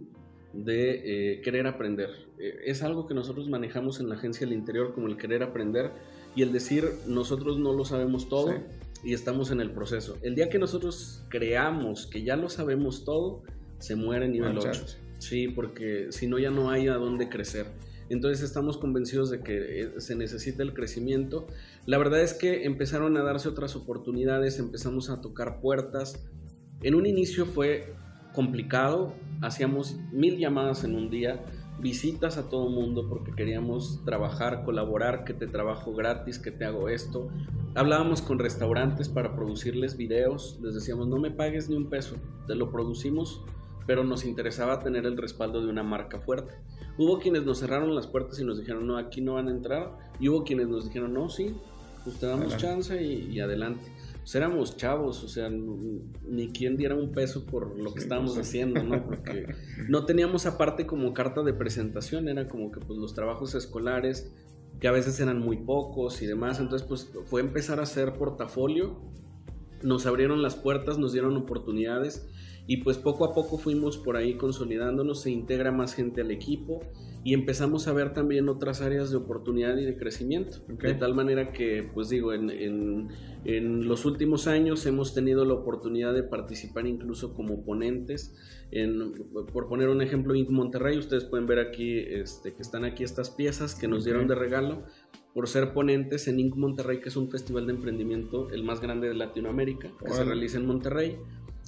de 0.54 1.34
eh, 1.34 1.42
querer 1.42 1.68
aprender. 1.68 2.10
Eh, 2.40 2.62
es 2.66 2.82
algo 2.82 3.08
que 3.08 3.14
nosotros 3.14 3.48
manejamos 3.48 4.00
en 4.00 4.10
la 4.10 4.16
agencia 4.16 4.46
del 4.46 4.56
interior 4.56 4.94
como 4.94 5.08
el 5.08 5.18
querer 5.18 5.44
aprender 5.44 5.92
y 6.36 6.42
el 6.42 6.52
decir 6.52 6.86
nosotros 7.08 7.60
no 7.60 7.74
lo 7.74 7.86
sabemos 7.86 8.28
todo 8.28 8.56
y 9.04 9.14
estamos 9.14 9.52
en 9.52 9.62
el 9.62 9.72
proceso. 9.72 10.18
El 10.22 10.36
día 10.36 10.50
que 10.50 10.60
nosotros 10.60 11.24
creamos 11.30 12.08
que 12.08 12.24
ya 12.24 12.36
lo 12.36 12.50
sabemos 12.50 13.06
todo, 13.06 13.44
se 13.80 13.96
muere 13.96 14.28
nivel 14.28 14.58
8. 14.58 14.86
Sí, 15.20 15.48
porque 15.48 16.08
si 16.10 16.28
no 16.28 16.40
ya 16.40 16.50
no 16.50 16.72
hay 16.72 16.88
a 16.88 16.96
dónde 16.96 17.30
crecer. 17.30 17.68
Entonces 18.14 18.44
estamos 18.44 18.78
convencidos 18.78 19.30
de 19.30 19.42
que 19.42 19.82
eh, 19.82 19.92
se 20.00 20.16
necesita 20.16 20.64
el 20.64 20.74
crecimiento. 20.74 21.48
La 21.86 21.98
verdad 21.98 22.22
es 22.22 22.34
que 22.34 22.66
empezaron 22.66 23.16
a 23.16 23.24
darse 23.24 23.48
otras 23.48 23.76
oportunidades, 23.76 24.60
empezamos 24.60 25.10
a 25.10 25.22
tocar 25.22 25.62
puertas. 25.62 26.22
En 26.82 26.96
un 26.96 27.06
inicio 27.06 27.46
fue 27.46 27.94
complicado, 28.34 29.14
hacíamos 29.42 29.98
mil 30.12 30.38
llamadas 30.38 30.84
en 30.84 30.96
un 30.96 31.10
día, 31.10 31.42
visitas 31.80 32.38
a 32.38 32.50
todo 32.50 32.70
mundo 32.70 33.08
porque 33.08 33.32
queríamos 33.32 34.04
trabajar, 34.04 34.64
colaborar, 34.66 35.24
que 35.24 35.34
te 35.34 35.48
trabajo 35.48 35.94
gratis, 35.94 36.38
que 36.38 36.52
te 36.52 36.66
hago 36.66 36.90
esto. 36.90 37.30
Hablábamos 37.76 38.22
con 38.22 38.40
restaurantes 38.40 39.08
para 39.08 39.36
producirles 39.36 39.96
videos, 39.96 40.60
les 40.62 40.76
decíamos 40.76 41.08
no 41.08 41.18
me 41.18 41.32
pagues 41.32 41.70
ni 41.70 41.78
un 41.78 41.90
peso, 41.90 42.18
te 42.46 42.56
lo 42.56 42.72
producimos, 42.72 43.42
pero 43.88 44.04
nos 44.04 44.26
interesaba 44.26 44.80
tener 44.80 45.06
el 45.06 45.16
respaldo 45.16 45.62
de 45.62 45.70
una 45.70 45.84
marca 45.84 46.20
fuerte. 46.20 46.56
Hubo 47.02 47.20
quienes 47.20 47.44
nos 47.44 47.60
cerraron 47.60 47.96
las 47.96 48.08
puertas 48.08 48.40
y 48.40 48.46
nos 48.46 48.60
dijeron 48.60 48.86
no, 48.86 48.98
aquí 48.98 49.22
no 49.22 49.36
van 49.36 49.48
a 49.48 49.52
entrar, 49.52 49.98
y 50.20 50.30
hubo 50.30 50.44
quienes 50.44 50.68
nos 50.68 50.86
dijeron 50.86 51.14
no, 51.14 51.30
sí, 51.30 51.56
pues 52.04 52.18
te 52.20 52.28
damos 52.28 52.58
chance 52.58 53.02
y 53.02 53.40
adelante 53.40 53.92
pues 54.22 54.36
éramos 54.36 54.78
chavos, 54.78 55.24
o 55.24 55.28
sea, 55.28 55.50
ni 55.50 56.50
quien 56.50 56.78
diera 56.78 56.94
un 56.94 57.12
peso 57.12 57.46
por 57.46 57.78
lo 57.78 57.94
que 57.94 58.02
estábamos 58.02 58.36
pues 58.36 58.48
haciendo, 58.48 58.84
¿no? 58.84 59.04
Porque 59.04 59.48
no 59.90 60.06
teníamos 60.06 60.46
aparte 60.46 60.86
como 60.86 61.14
carta 61.14 61.42
de 61.42 61.54
presentación, 61.54 62.28
era 62.28 62.48
como 62.48 62.72
que 62.72 62.80
pues 62.80 63.00
los 63.00 63.16
trabajos 63.16 63.56
escolares, 63.56 64.32
que 64.80 64.88
a 64.88 64.92
veces 64.92 65.20
eran 65.20 65.40
muy 65.40 65.58
pocos 65.58 66.22
y 66.22 66.28
demás, 66.28 66.60
entonces 66.60 66.88
pues 66.88 67.12
fue 67.26 67.42
empezar 67.42 67.80
a 67.80 67.84
hacer 67.84 68.14
portafolio, 68.14 69.02
nos 69.82 70.06
abrieron 70.06 70.44
las 70.44 70.56
puertas, 70.56 71.00
nos 71.00 71.14
dieron 71.14 71.36
oportunidades 71.36 72.28
y 72.72 72.78
pues 72.78 72.98
poco 72.98 73.26
a 73.26 73.34
poco 73.34 73.58
fuimos 73.58 73.98
por 73.98 74.16
ahí 74.16 74.36
consolidándonos, 74.36 75.24
se 75.24 75.30
integra 75.30 75.74
más 75.74 75.94
gente 75.94 76.22
al 76.22 76.32
equipo 76.32 76.80
y 77.22 77.34
empezamos 77.34 77.90
a 77.90 77.92
ver 77.92 78.14
también 78.14 78.48
otras 78.48 78.82
áreas 78.82 79.12
de 79.12 79.18
oportunidad 79.18 79.76
y 79.76 79.84
de 79.84 79.98
crecimiento. 79.98 80.60
De 80.70 80.94
tal 80.94 81.14
manera 81.14 81.52
que, 81.52 81.86
pues 81.94 82.08
digo, 82.08 82.32
en, 82.32 82.50
en, 82.50 83.10
en, 83.44 83.90
los 83.90 84.06
últimos 84.06 84.48
años 84.48 84.86
hemos 84.86 85.14
tenido 85.14 85.44
la 85.44 85.54
oportunidad 85.56 86.14
de 86.14 86.24
participar 86.24 86.88
incluso 86.88 87.34
como 87.34 87.66
ponentes. 87.66 88.34
En, 88.72 89.16
por 89.52 89.68
poner 89.68 89.90
un 89.90 90.02
ejemplo, 90.02 90.34
en 90.34 90.46
Monterrey, 90.54 90.98
ustedes 90.98 91.26
pueden 91.26 91.48
ver 91.48 91.60
aquí 91.60 91.98
este, 91.98 92.54
que 92.54 92.62
están 92.62 92.86
aquí 92.86 93.04
estas 93.04 93.32
piezas 93.32 93.76
que 93.76 93.90
nos 93.90 94.06
dieron 94.06 94.28
de 94.28 94.36
regalo 94.36 94.86
por 95.34 95.48
ser 95.48 95.74
ponentes 95.74 96.28
en 96.28 96.40
Inc. 96.40 96.56
Monterrey, 96.56 97.00
que 97.00 97.10
es 97.10 97.16
un 97.16 97.30
festival 97.30 97.66
de 97.66 97.74
emprendimiento 97.74 98.50
el 98.50 98.64
más 98.64 98.82
grande 98.82 99.08
de 99.08 99.14
Latinoamérica, 99.14 99.90
que 100.04 100.12
se 100.12 100.24
realiza 100.24 100.58
en 100.58 100.66
Monterrey. 100.66 101.18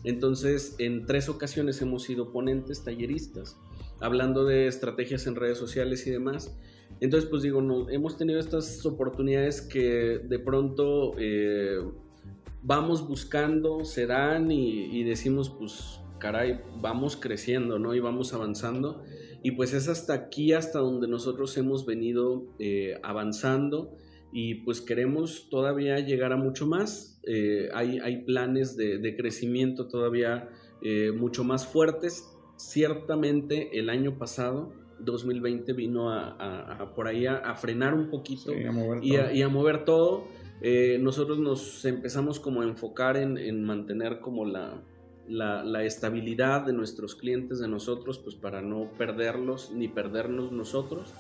Entonces, 0.04 0.76
en 0.80 1.06
tres 1.06 1.30
ocasiones 1.30 1.82
hemos 1.82 2.04
sido 2.04 2.32
ponentes, 2.32 2.84
talleristas 2.84 3.58
hablando 4.04 4.44
de 4.44 4.68
estrategias 4.68 5.28
en 5.28 5.36
redes 5.36 5.58
sociales 5.58 6.06
y 6.08 6.12
demás. 6.12 6.54
Entonces, 7.00 7.30
pues 7.30 7.42
digo, 7.42 7.62
no, 7.62 7.90
hemos 7.90 8.18
tenido 8.18 8.40
estas 8.40 8.86
oportunidades 8.86 9.62
que 9.62 10.20
de 10.20 10.40
pronto 10.40 11.14
eh, 11.18 11.80
vamos 12.62 13.08
buscando, 13.08 13.86
se 13.86 14.06
dan 14.06 14.52
y, 14.52 15.04
decimos, 15.04 15.50
pues, 15.50 16.02
caray, 16.20 16.60
vamos 16.82 17.16
creciendo, 17.16 17.80
¿no? 17.80 17.96
Y 17.96 18.02
vamos 18.02 18.34
avanzando. 18.34 19.04
Y 19.42 19.52
pues 19.52 19.74
es 19.74 19.88
hasta 19.90 20.14
aquí, 20.14 20.54
hasta 20.54 20.80
donde 20.80 21.08
nosotros 21.08 21.56
hemos 21.58 21.86
venido 21.86 22.46
eh, 22.60 23.00
avanzando 23.04 23.98
y 24.34 24.56
pues 24.56 24.82
queremos 24.82 25.48
todavía 25.50 26.00
llegar 26.00 26.34
a 26.34 26.38
mucho 26.38 26.66
más. 26.66 27.22
Eh, 27.26 27.70
hay, 27.74 28.00
hay, 28.00 28.24
planes 28.24 28.76
de, 28.76 28.98
de 28.98 29.16
crecimiento 29.16 29.88
todavía 29.88 30.50
mucho 31.16 31.46
más 31.46 31.66
fuertes 31.66 32.34
ciertamente 32.58 33.78
el 33.80 33.90
año 33.90 34.18
pasado, 34.18 34.74
2020, 35.00 35.74
vino 35.74 36.12
a, 36.12 36.94
por 36.96 37.08
ahí 37.08 37.26
a, 37.26 37.54
frenar 37.56 37.94
un 37.94 38.10
poquito 38.10 38.54
y, 38.54 39.42
a 39.42 39.50
mover 39.50 39.86
todo. 39.86 40.26
Eh, 40.62 40.98
nosotros 41.02 41.40
nos 41.40 41.84
empezamos 41.84 42.40
como 42.40 42.62
a 42.62 42.66
enfocar 42.66 43.18
en, 43.18 43.64
mantener 43.64 44.22
como 44.22 44.46
la, 44.46 44.82
la, 45.28 45.84
estabilidad 45.84 46.66
de 46.66 46.74
nuestros 46.74 47.16
clientes, 47.16 47.60
de 47.60 47.68
nosotros, 47.68 48.20
pues 48.20 48.36
para 48.36 48.62
no 48.62 48.92
perderlos 48.98 49.72
ni 49.72 49.88
perdernos 49.88 50.52
nosotros. 50.52 51.14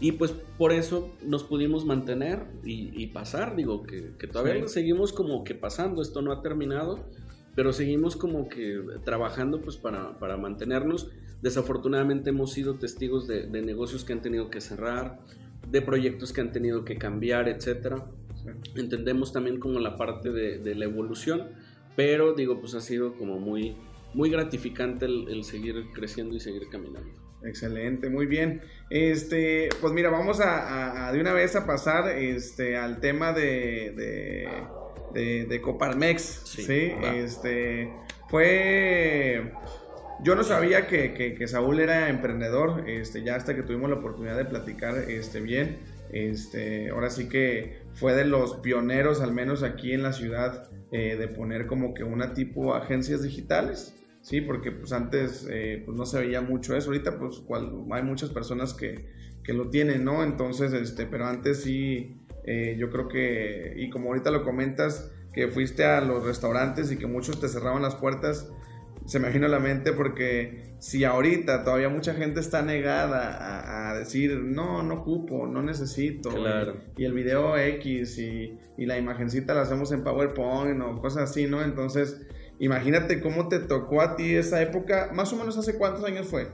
Y 0.00 0.12
pues 0.12 0.32
por 0.58 0.72
eso 0.72 1.14
nos 1.24 1.44
pudimos 1.44 1.84
mantener 1.86 2.46
y, 2.64 3.06
pasar, 3.08 3.56
digo, 3.56 3.82
que, 3.82 4.12
todavía 4.26 4.68
seguimos 4.68 5.12
como 5.12 5.42
que 5.42 5.54
pasando, 5.54 6.02
esto 6.02 6.20
no 6.20 6.32
ha 6.32 6.42
terminado, 6.42 7.08
pero 7.54 7.72
seguimos 7.72 8.16
como 8.16 8.48
que 8.48 8.78
trabajando 9.04 9.60
pues 9.62 9.76
para, 9.76 10.18
para 10.18 10.36
mantenernos. 10.36 11.10
Desafortunadamente 11.40 12.30
hemos 12.30 12.52
sido 12.52 12.74
testigos 12.74 13.26
de, 13.26 13.46
de, 13.46 13.62
negocios 13.62 14.04
que 14.04 14.12
han 14.12 14.20
tenido 14.20 14.50
que 14.50 14.60
cerrar, 14.60 15.20
de 15.70 15.80
proyectos 15.80 16.32
que 16.32 16.42
han 16.42 16.52
tenido 16.52 16.84
que 16.84 16.96
cambiar, 16.96 17.48
etc. 17.48 18.02
Entendemos 18.74 19.32
también 19.32 19.58
como 19.58 19.80
la 19.80 19.96
parte 19.96 20.30
de, 20.30 20.58
de, 20.58 20.74
la 20.74 20.84
evolución, 20.84 21.48
pero 21.96 22.34
digo, 22.34 22.60
pues 22.60 22.74
ha 22.74 22.82
sido 22.82 23.14
como 23.14 23.38
muy, 23.38 23.76
muy 24.12 24.30
gratificante 24.30 25.06
el, 25.06 25.44
seguir 25.44 25.86
creciendo 25.92 26.36
y 26.36 26.40
seguir 26.40 26.68
caminando. 26.70 27.25
Excelente, 27.46 28.08
muy 28.10 28.26
bien. 28.26 28.60
Este, 28.90 29.68
pues 29.80 29.92
mira, 29.92 30.10
vamos 30.10 30.40
a, 30.40 31.08
a, 31.08 31.12
de 31.12 31.20
una 31.20 31.32
vez 31.32 31.56
a 31.56 31.66
pasar 31.66 32.08
este, 32.08 32.76
al 32.76 33.00
tema 33.00 33.32
de 33.32 34.46
de, 35.16 35.60
Coparmex, 35.60 36.20
¿sí? 36.44 36.92
Este, 37.14 37.92
fue... 38.28 39.52
Yo 40.22 40.34
no 40.34 40.44
sabía 40.44 40.86
que, 40.86 41.46
Saúl 41.46 41.78
era 41.80 42.08
emprendedor, 42.08 42.88
este, 42.88 43.22
ya 43.22 43.36
hasta 43.36 43.54
que 43.54 43.62
tuvimos 43.62 43.90
la 43.90 43.96
oportunidad 43.96 44.36
de 44.36 44.46
platicar 44.46 44.96
este, 45.08 45.40
bien. 45.40 45.78
Este, 46.10 46.90
ahora 46.90 47.10
sí 47.10 47.28
que 47.28 47.82
fue 47.92 48.14
de 48.14 48.24
los 48.24 48.56
pioneros, 48.58 49.20
al 49.20 49.32
menos 49.32 49.62
aquí 49.62 49.92
en 49.92 50.02
la 50.02 50.12
ciudad, 50.12 50.70
eh, 50.90 51.16
de 51.16 51.28
poner 51.28 51.66
como 51.66 51.92
que 51.92 52.04
una 52.04 52.32
tipo 52.32 52.74
agencias 52.74 53.22
digitales. 53.22 53.94
Sí, 54.26 54.40
porque 54.40 54.72
pues 54.72 54.92
antes 54.92 55.46
eh, 55.48 55.84
pues 55.86 55.96
no 55.96 56.04
se 56.04 56.18
veía 56.18 56.40
mucho 56.40 56.76
eso. 56.76 56.88
Ahorita 56.88 57.16
pues 57.16 57.44
hay 57.92 58.02
muchas 58.02 58.30
personas 58.30 58.74
que, 58.74 59.06
que, 59.44 59.52
lo 59.52 59.70
tienen, 59.70 60.04
¿no? 60.04 60.24
Entonces, 60.24 60.72
este, 60.72 61.06
pero 61.06 61.26
antes 61.26 61.62
sí 61.62 62.16
eh, 62.42 62.74
yo 62.76 62.90
creo 62.90 63.06
que, 63.06 63.74
y 63.76 63.88
como 63.88 64.08
ahorita 64.08 64.32
lo 64.32 64.42
comentas, 64.42 65.12
que 65.32 65.46
fuiste 65.46 65.84
a 65.84 66.00
los 66.00 66.24
restaurantes 66.24 66.90
y 66.90 66.96
que 66.96 67.06
muchos 67.06 67.38
te 67.40 67.48
cerraban 67.48 67.82
las 67.82 67.94
puertas, 67.94 68.50
se 69.04 69.20
me 69.20 69.30
vino 69.30 69.46
a 69.46 69.48
la 69.48 69.60
mente 69.60 69.92
porque 69.92 70.74
si 70.80 71.04
ahorita 71.04 71.62
todavía 71.62 71.88
mucha 71.88 72.12
gente 72.12 72.40
está 72.40 72.62
negada 72.62 73.90
a, 73.90 73.96
decir, 73.96 74.42
no, 74.42 74.82
no 74.82 74.94
ocupo, 74.94 75.46
no 75.46 75.62
necesito, 75.62 76.30
y, 76.96 77.04
el 77.04 77.12
video 77.12 77.56
X 77.56 78.18
y, 78.18 78.58
y, 78.76 78.86
la 78.86 78.98
imagencita 78.98 79.54
la 79.54 79.62
hacemos 79.62 79.92
en 79.92 80.02
PowerPoint 80.02 80.82
o 80.82 81.00
cosas 81.00 81.30
así, 81.30 81.46
¿no? 81.46 81.62
Entonces, 81.62 82.26
imagínate 82.58 83.20
cómo 83.20 83.48
te 83.48 83.58
tocó 83.58 84.00
a 84.00 84.16
ti 84.16 84.34
esa 84.34 84.62
época, 84.62 85.10
más 85.14 85.32
o 85.32 85.36
menos 85.36 85.56
hace 85.56 85.76
cuántos 85.76 86.04
años 86.04 86.26
fue. 86.26 86.48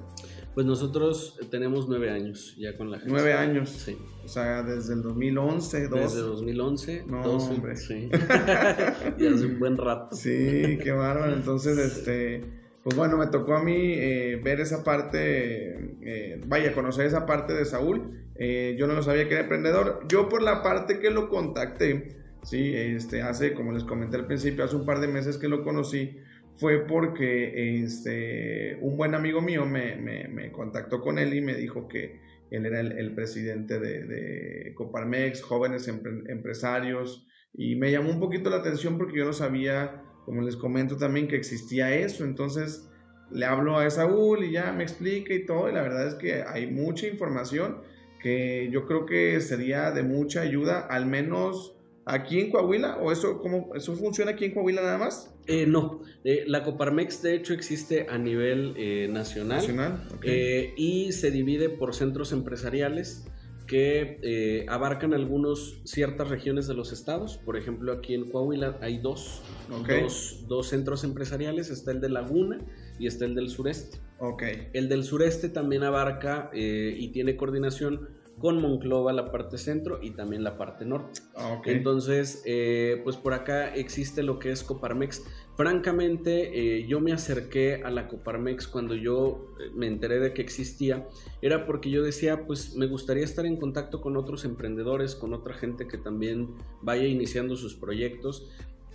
Pues 0.55 0.67
nosotros 0.67 1.39
tenemos 1.51 1.89
nueve 1.89 2.11
años 2.11 2.55
ya 2.59 2.77
con 2.77 2.91
la 2.91 2.99
agencia. 2.99 3.17
Nueve 3.17 3.33
años. 3.33 3.71
Sí. 3.71 3.97
O 4.23 4.29
sea, 4.29 4.63
desde 4.63 4.93
el 4.95 5.03
2011, 5.03 5.89
dos. 5.89 6.01
Desde 6.01 6.21
2011, 6.21 7.05
no, 7.07 7.23
12, 7.23 7.51
hombre. 7.55 7.77
Sí. 7.77 8.11
y 9.19 9.27
hace 9.27 9.47
un 9.47 9.59
buen 9.59 9.79
rato. 9.79 10.15
Sí, 10.15 10.79
qué 10.83 10.93
bárbaro. 10.93 11.33
Entonces, 11.33 11.79
este, 11.79 12.45
pues 12.85 12.95
bueno, 12.97 13.17
me 13.17 13.29
tocó 13.29 13.55
a 13.55 13.63
mí 13.63 13.95
eh, 13.95 14.41
ver 14.45 14.61
esa 14.61 14.85
parte, 14.85 15.97
eh, 16.03 16.41
vaya, 16.47 16.75
conocer 16.75 17.07
esa 17.07 17.25
parte 17.25 17.55
de 17.55 17.65
Saúl. 17.65 18.27
Eh, 18.35 18.77
yo 18.79 18.87
no 18.87 18.95
lo 18.95 19.03
sabía 19.03 19.29
que 19.29 19.35
era 19.35 19.45
emprendedor. 19.45 20.01
Yo 20.07 20.29
por 20.29 20.43
la 20.43 20.63
parte 20.63 20.99
que 20.99 21.11
lo 21.11 21.31
contacté, 21.31 22.22
sí, 22.43 22.75
este, 22.75 23.23
hace, 23.23 23.55
como 23.55 23.73
les 23.73 23.85
comenté 23.85 24.17
al 24.17 24.27
principio, 24.27 24.65
hace 24.65 24.77
un 24.77 24.87
par 24.87 25.01
de 25.01 25.09
meses 25.09 25.39
que 25.39 25.49
lo 25.49 25.63
conocí 25.63 26.17
fue 26.57 26.87
porque 26.87 27.83
este, 27.83 28.77
un 28.81 28.97
buen 28.97 29.15
amigo 29.15 29.41
mío 29.41 29.65
me, 29.67 29.97
me, 29.97 30.53
contactó 30.53 31.01
con 31.01 31.19
él 31.19 31.35
y 31.35 31.41
me 31.41 31.55
dijo 31.55 31.89
que 31.89 32.21
él 32.51 32.67
era 32.67 32.81
el, 32.81 33.15
presidente 33.15 33.81
de, 33.81 34.75
Coparmex, 34.75 35.43
jóvenes 35.43 35.89
empresarios, 35.89 37.27
y 37.55 37.77
me 37.77 37.91
llamó 37.91 38.11
un 38.11 38.21
poquito 38.21 38.51
la 38.51 38.57
atención 38.57 38.99
porque 38.99 39.19
yo 39.19 39.25
no 39.25 39.33
sabía, 39.33 40.03
como 40.25 40.43
les 40.43 40.57
comento 40.57 40.97
también, 40.97 41.29
que 41.29 41.37
existía 41.37 41.95
eso. 41.95 42.25
Entonces 42.25 42.89
le 43.31 43.47
hablo 43.47 43.79
a 43.79 43.89
Saúl 43.91 44.45
y 44.45 44.53
ya 44.53 44.73
me 44.73 44.83
explica 44.83 45.33
y 45.33 45.47
todo, 45.47 45.71
y 45.71 45.73
la 45.73 45.83
verdad 45.83 46.07
es 46.07 46.15
que 46.15 46.43
hay 46.43 46.71
mucha 46.71 47.07
información 47.07 47.81
que 48.21 48.69
yo 48.71 48.87
creo 48.87 49.07
que 49.07 49.41
sería 49.41 49.91
de 49.91 50.03
mucha 50.03 50.43
ayuda, 50.43 50.81
al 50.81 51.07
menos 51.07 51.77
aquí 52.05 52.41
en 52.41 52.51
Coahuila 52.51 52.99
o 52.99 53.13
eso, 53.13 53.39
cómo, 53.41 53.71
eso 53.75 53.95
funciona 53.95 54.33
aquí 54.33 54.45
en 54.47 54.53
Coahuila 54.55 54.83
nada 54.83 54.99
más? 54.99 55.35
Eh, 55.47 55.67
no, 55.67 56.03
eh, 56.25 56.45
la 56.47 56.63
Coparmex 56.63 57.23
de 57.23 57.35
hecho 57.35 57.53
existe 57.55 58.07
a 58.09 58.19
nivel 58.19 58.75
eh, 58.77 59.09
nacional, 59.11 59.59
Nacional. 59.59 60.09
eh, 60.23 60.73
y 60.77 61.13
se 61.13 61.31
divide 61.31 61.69
por 61.69 61.95
centros 61.95 62.33
empresariales 62.33 63.25
que 63.67 64.19
eh, 64.23 64.67
abarcan 64.69 65.15
algunos 65.15 65.81
ciertas 65.85 66.29
regiones 66.29 66.67
de 66.67 66.75
los 66.75 66.93
estados. 66.93 67.39
Por 67.39 67.57
ejemplo, 67.57 67.93
aquí 67.93 68.13
en 68.15 68.29
Coahuila 68.31 68.77
hay 68.83 68.99
dos, 68.99 69.41
dos, 69.89 70.45
dos 70.49 70.69
centros 70.69 71.05
empresariales, 71.05 71.71
está 71.71 71.93
el 71.93 72.01
de 72.01 72.09
Laguna 72.11 72.59
y 72.99 73.07
está 73.07 73.25
el 73.25 73.35
del 73.35 73.49
sureste. 73.49 73.99
ok. 74.19 74.43
El 74.75 74.89
del 74.89 75.05
sureste 75.05 75.49
también 75.49 75.85
abarca 75.85 76.51
eh, 76.53 76.95
y 76.99 77.09
tiene 77.13 77.37
coordinación 77.37 78.09
con 78.43 78.61
Monclova, 78.61 79.13
la 79.13 79.31
parte 79.31 79.57
centro 79.57 80.01
y 80.03 80.11
también 80.11 80.43
la 80.43 80.59
parte 80.59 80.85
norte. 80.85 81.21
Ah. 81.37 81.63
Entonces, 81.65 82.43
eh, 82.45 83.01
pues 83.05 83.17
por 83.17 83.35
acá 83.35 83.73
existe 83.73 84.25
lo 84.25 84.41
que 84.41 84.51
es 84.51 84.65
Coparmex. 84.65 85.23
Francamente, 85.57 86.51
eh, 86.79 86.85
yo 86.89 86.99
me 86.99 87.13
acerqué 87.13 87.83
a 87.85 87.91
la 87.93 88.09
Coparmex 88.09 88.67
cuando 88.67 88.97
yo 88.97 89.55
eh, 89.61 89.71
me 89.77 89.87
enteré 89.87 90.19
de 90.19 90.35
que 90.35 90.43
existía. 90.43 91.07
Era 91.41 91.67
porque 91.67 91.89
yo 91.89 92.03
decía, 92.03 92.45
pues 92.45 92.75
me 92.75 92.87
gustaría 92.87 93.23
estar 93.23 93.47
en 93.47 93.59
contacto 93.59 94.01
con 94.01 94.17
otros 94.17 94.45
emprendedores, 94.45 95.15
con 95.15 95.35
otra 95.35 95.55
gente 95.55 95.87
que 95.87 95.97
también 95.97 96.49
vaya 96.81 97.07
iniciando 97.07 97.55
sus 97.55 97.77
proyectos. 97.77 98.51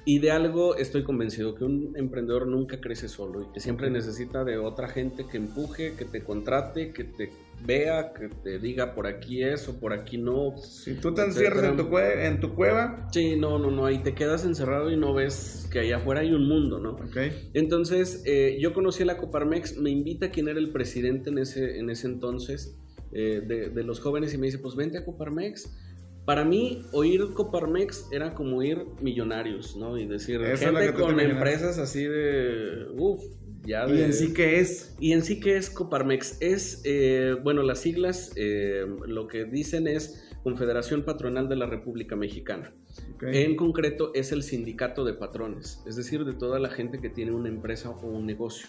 Y 0.10 0.20
de 0.20 0.32
algo 0.32 0.78
estoy 0.78 1.04
convencido, 1.04 1.54
que 1.54 1.66
un 1.66 1.92
emprendedor 1.98 2.48
nunca 2.48 2.80
crece 2.80 3.10
solo 3.10 3.42
y 3.42 3.54
que 3.54 3.60
siempre 3.60 3.90
necesita 3.90 4.46
de 4.46 4.58
otra 4.58 4.88
gente 4.88 5.26
que 5.30 5.36
empuje, 5.36 5.96
que 5.98 6.06
te 6.06 6.24
contrate, 6.24 6.94
que 6.94 7.04
te 7.04 7.30
vea, 7.66 8.14
que 8.14 8.30
te 8.30 8.58
diga 8.58 8.96
por 8.96 9.06
aquí 9.06 9.44
es 9.44 9.68
o 9.68 9.78
por 9.82 9.92
aquí 9.92 10.18
no. 10.18 10.56
Si 10.60 10.94
tú 10.94 11.14
te 11.14 11.24
encierras 11.24 11.66
en 11.66 11.76
tu, 11.76 11.90
cue- 11.90 12.26
en 12.26 12.40
tu 12.40 12.56
cueva, 12.56 13.10
Sí, 13.12 13.36
no, 13.36 13.60
no, 13.60 13.70
no, 13.70 13.86
ahí 13.86 13.98
te 13.98 14.14
quedas 14.14 14.46
encerrado 14.46 14.90
y 14.90 14.96
no 14.96 15.14
ves 15.14 15.68
que 15.74 15.80
allá 15.80 15.98
afuera 15.98 16.22
hay 16.22 16.32
un 16.32 16.48
mundo, 16.48 16.80
¿no? 16.80 16.92
ok. 16.92 17.18
Entonces, 17.54 18.24
eh, 18.26 18.58
yo 18.62 18.74
conocí 18.74 19.04
a 19.04 19.08
la 19.08 19.18
Coparmex, 19.18 19.76
me 19.78 19.90
invita 19.90 20.32
quien 20.32 20.48
era 20.48 20.60
el 20.60 20.70
presidente 20.72 21.32
en 21.32 21.40
ese, 21.40 21.80
en 21.80 21.90
ese 21.90 22.08
entonces 22.08 22.78
eh, 23.12 23.42
de, 23.46 23.70
de 23.72 23.84
los 23.84 24.00
jóvenes 24.00 24.34
y 24.34 24.38
me 24.38 24.46
dice, 24.46 24.60
pues 24.60 24.74
vente 24.78 25.00
a 25.00 25.04
Coparmex. 25.04 25.70
Para 26.28 26.44
mí, 26.44 26.82
oír 26.92 27.30
Coparmex 27.34 28.10
era 28.12 28.34
como 28.34 28.58
oír 28.58 28.86
millonarios, 29.00 29.78
¿no? 29.78 29.98
Y 29.98 30.06
decir, 30.06 30.42
Esa 30.42 30.74
gente 30.74 30.94
con 30.94 31.22
empresas 31.22 31.78
así 31.78 32.04
de, 32.04 32.86
uff, 32.98 33.24
ya 33.64 33.88
¿Y 33.88 33.94
de... 33.94 34.06
en 34.08 34.14
sí 34.14 34.34
qué 34.34 34.60
es? 34.60 34.94
¿Y 35.00 35.14
en 35.14 35.24
sí 35.24 35.40
qué 35.40 35.56
es 35.56 35.70
Coparmex? 35.70 36.42
Es, 36.42 36.82
eh, 36.84 37.38
bueno, 37.42 37.64
las 37.64 37.80
siglas 37.80 38.34
eh, 38.36 38.86
lo 39.06 39.30
que 39.30 39.46
dicen 39.46 39.88
es 39.88 40.30
Confederación 40.44 41.04
Patronal 41.04 41.48
de 41.48 41.56
la 41.56 41.66
República 41.66 42.18
Mexicana. 42.18 42.74
En 43.22 43.56
concreto 43.56 44.12
es 44.14 44.32
el 44.32 44.44
sindicato 44.44 45.04
de 45.04 45.14
patrones, 45.14 45.82
es 45.86 45.96
decir, 45.96 46.24
de 46.26 46.34
toda 46.34 46.60
la 46.60 46.70
gente 46.70 47.00
que 47.00 47.10
tiene 47.10 47.32
una 47.32 47.50
empresa 47.50 47.90
o 47.90 48.08
un 48.08 48.26
negocio. 48.26 48.68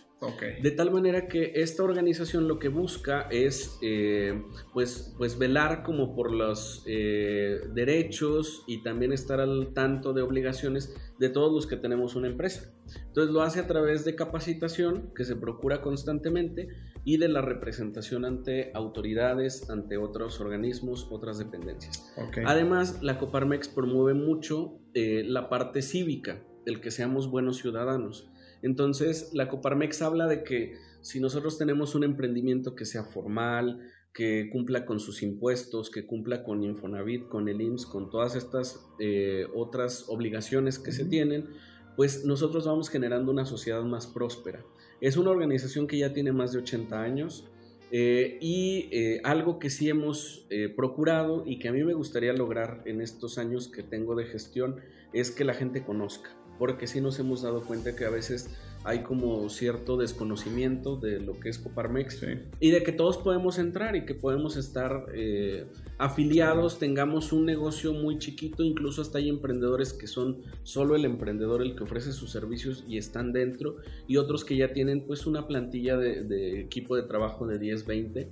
De 0.62 0.72
tal 0.72 0.90
manera 0.90 1.28
que 1.28 1.52
esta 1.54 1.84
organización 1.84 2.48
lo 2.48 2.58
que 2.58 2.68
busca 2.68 3.28
es 3.30 3.78
eh, 3.82 4.42
pues, 4.72 5.14
pues 5.16 5.38
velar 5.38 5.84
como 5.84 6.16
por 6.16 6.32
los 6.32 6.82
eh, 6.86 7.60
derechos 7.72 8.64
y 8.66 8.82
también 8.82 9.12
estar 9.12 9.40
al 9.40 9.72
tanto 9.74 10.12
de 10.12 10.22
obligaciones 10.22 10.92
de 11.20 11.28
todos 11.28 11.52
los 11.52 11.66
que 11.68 11.76
tenemos 11.76 12.16
una 12.16 12.26
empresa. 12.26 12.72
Entonces 13.06 13.32
lo 13.32 13.42
hace 13.42 13.60
a 13.60 13.68
través 13.68 14.04
de 14.04 14.16
capacitación 14.16 15.12
que 15.14 15.24
se 15.24 15.36
procura 15.36 15.82
constantemente 15.82 16.68
y 17.08 17.16
de 17.16 17.28
la 17.28 17.40
representación 17.40 18.26
ante 18.26 18.70
autoridades, 18.74 19.70
ante 19.70 19.96
otros 19.96 20.42
organismos, 20.42 21.08
otras 21.10 21.38
dependencias. 21.38 22.12
Además, 22.44 23.02
la 23.02 23.18
Coparmex 23.18 23.68
promueve 23.68 24.12
mucho 24.12 24.78
eh, 24.92 25.24
la 25.26 25.48
parte 25.48 25.80
cívica, 25.80 26.44
el 26.66 26.82
que 26.82 26.90
seamos 26.90 27.30
buenos 27.30 27.56
ciudadanos. 27.56 28.28
Entonces, 28.60 29.30
la 29.32 29.48
Coparmex 29.48 30.02
habla 30.02 30.26
de 30.26 30.44
que 30.44 30.74
si 31.00 31.18
nosotros 31.18 31.56
tenemos 31.56 31.94
un 31.94 32.04
emprendimiento 32.04 32.74
que 32.74 32.84
sea 32.84 33.04
formal, 33.04 33.80
que 34.12 34.50
cumpla 34.52 34.84
con 34.84 35.00
sus 35.00 35.22
impuestos, 35.22 35.90
que 35.90 36.04
cumpla 36.04 36.44
con 36.44 36.62
Infonavit, 36.62 37.26
con 37.28 37.48
el 37.48 37.62
IMSS, 37.62 37.86
con 37.86 38.10
todas 38.10 38.36
estas 38.36 38.86
eh, 38.98 39.46
otras 39.54 40.04
obligaciones 40.10 40.78
que 40.78 40.92
se 40.92 41.06
tienen, 41.06 41.48
pues 41.96 42.26
nosotros 42.26 42.66
vamos 42.66 42.90
generando 42.90 43.32
una 43.32 43.46
sociedad 43.46 43.82
más 43.82 44.06
próspera. 44.06 44.62
Es 45.00 45.16
una 45.16 45.30
organización 45.30 45.86
que 45.86 45.98
ya 45.98 46.12
tiene 46.12 46.32
más 46.32 46.52
de 46.52 46.58
80 46.58 47.00
años, 47.00 47.48
eh, 47.90 48.36
y 48.40 48.88
eh, 48.92 49.20
algo 49.24 49.58
que 49.58 49.70
sí 49.70 49.88
hemos 49.88 50.46
eh, 50.50 50.68
procurado 50.68 51.44
y 51.46 51.58
que 51.58 51.68
a 51.68 51.72
mí 51.72 51.82
me 51.84 51.94
gustaría 51.94 52.34
lograr 52.34 52.82
en 52.84 53.00
estos 53.00 53.38
años 53.38 53.68
que 53.68 53.82
tengo 53.82 54.14
de 54.14 54.26
gestión 54.26 54.76
es 55.14 55.30
que 55.30 55.44
la 55.44 55.54
gente 55.54 55.82
conozca, 55.82 56.36
porque 56.58 56.86
sí 56.86 57.00
nos 57.00 57.18
hemos 57.18 57.42
dado 57.42 57.62
cuenta 57.62 57.96
que 57.96 58.04
a 58.04 58.10
veces 58.10 58.50
hay 58.88 59.02
como 59.02 59.48
cierto 59.50 59.98
desconocimiento 59.98 60.96
de 60.96 61.20
lo 61.20 61.38
que 61.38 61.50
es 61.50 61.58
Coparmex 61.58 62.18
Sí. 62.20 62.26
y 62.58 62.70
de 62.70 62.82
que 62.82 62.92
todos 62.92 63.18
podemos 63.18 63.58
entrar 63.58 63.96
y 63.96 64.06
que 64.06 64.14
podemos 64.14 64.56
estar 64.56 65.06
eh, 65.14 65.66
afiliados, 65.98 66.78
tengamos 66.78 67.32
un 67.32 67.44
negocio 67.44 67.92
muy 67.92 68.18
chiquito, 68.18 68.62
incluso 68.62 69.02
hasta 69.02 69.18
hay 69.18 69.28
emprendedores 69.28 69.92
que 69.92 70.06
son 70.06 70.38
solo 70.62 70.96
el 70.96 71.04
emprendedor 71.04 71.60
el 71.60 71.76
que 71.76 71.84
ofrece 71.84 72.12
sus 72.12 72.30
servicios 72.30 72.84
y 72.88 72.96
están 72.96 73.32
dentro 73.32 73.76
y 74.06 74.16
otros 74.16 74.44
que 74.44 74.56
ya 74.56 74.72
tienen 74.72 75.02
pues 75.02 75.26
una 75.26 75.46
plantilla 75.46 75.98
de, 75.98 76.24
de 76.24 76.60
equipo 76.60 76.96
de 76.96 77.02
trabajo 77.02 77.46
de 77.46 77.58
10, 77.58 77.86
20. 77.86 78.28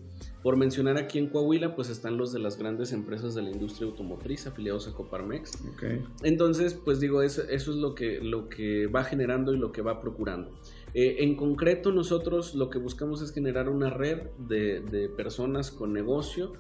Por 0.47 0.57
mencionar 0.57 0.97
aquí 0.97 1.19
en 1.19 1.29
Coahuila 1.29 1.75
pues 1.75 1.91
están 1.91 2.19
los 2.19 2.33
de 2.33 2.39
las 2.39 2.57
grandes 2.57 2.93
empresas 2.93 3.35
de 3.35 3.43
la 3.43 3.51
industria 3.51 3.89
automotriz 3.89 4.47
afiliados 4.47 4.87
a 4.87 4.93
Coparmex. 4.93 5.61
Ok. 5.73 5.83
Entonces, 6.23 6.73
pues 6.73 7.01
digo, 7.01 7.23
eso, 7.23 7.43
eso 7.51 7.73
es 7.73 7.79
lo 7.79 7.97
que, 7.97 8.21
lo 8.21 8.49
que 8.49 8.87
va 8.87 9.03
generando 9.03 9.53
y 9.53 9.59
lo 9.59 9.73
que 9.73 9.83
va 9.83 10.01
procurando. 10.01 10.53
Eh, 10.95 11.17
en 11.25 11.35
concreto, 11.35 11.91
nosotros 11.91 12.55
lo 12.55 12.71
que 12.71 12.79
buscamos 12.79 13.23
es 13.23 13.33
generar 13.33 13.69
una 13.69 13.91
red 13.91 14.29
de, 14.39 14.83
de 14.83 15.09
personas 15.09 15.73
con 15.73 15.93
negocio, 15.93 16.53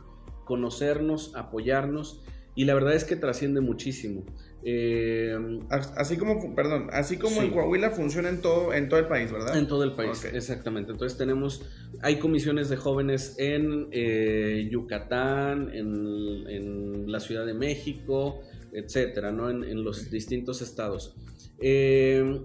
conocernos, 0.44 1.36
apoyarnos, 1.36 2.24
y 2.56 2.64
la 2.64 2.74
verdad 2.74 2.94
es 2.94 3.04
que 3.04 3.14
trasciende 3.14 3.60
muchísimo. 3.60 4.24
Eh, 4.64 5.36
As- 5.70 5.92
Así 5.96 6.16
como, 6.16 6.54
perdón, 6.56 6.88
así 6.92 7.16
como 7.18 7.36
Sí. 7.40 7.46
en 7.46 7.50
Coahuila 7.52 7.90
funciona 7.90 8.28
en 8.30 8.40
todo, 8.40 8.74
en 8.74 8.88
todo 8.88 8.98
el 8.98 9.06
país, 9.06 9.30
¿verdad? 9.30 9.56
En 9.56 9.68
todo 9.68 9.84
el 9.84 9.92
país, 9.92 10.24
exactamente. 10.24 10.90
Entonces 10.90 11.16
tenemos, 11.16 11.62
hay 12.02 12.16
comisiones 12.18 12.68
de 12.68 12.76
jóvenes 12.76 13.36
en 13.38 13.86
eh, 13.92 14.68
Yucatán, 14.72 15.70
en, 15.72 16.48
en 16.48 17.12
la 17.12 17.20
Ciudad 17.20 17.46
de 17.46 17.54
México, 17.54 18.40
etcétera, 18.72 19.30
¿no? 19.30 19.50
En, 19.50 19.62
en 19.62 19.84
los 19.84 20.10
distintos 20.10 20.60
estados. 20.62 21.14
Eh, 21.60 22.40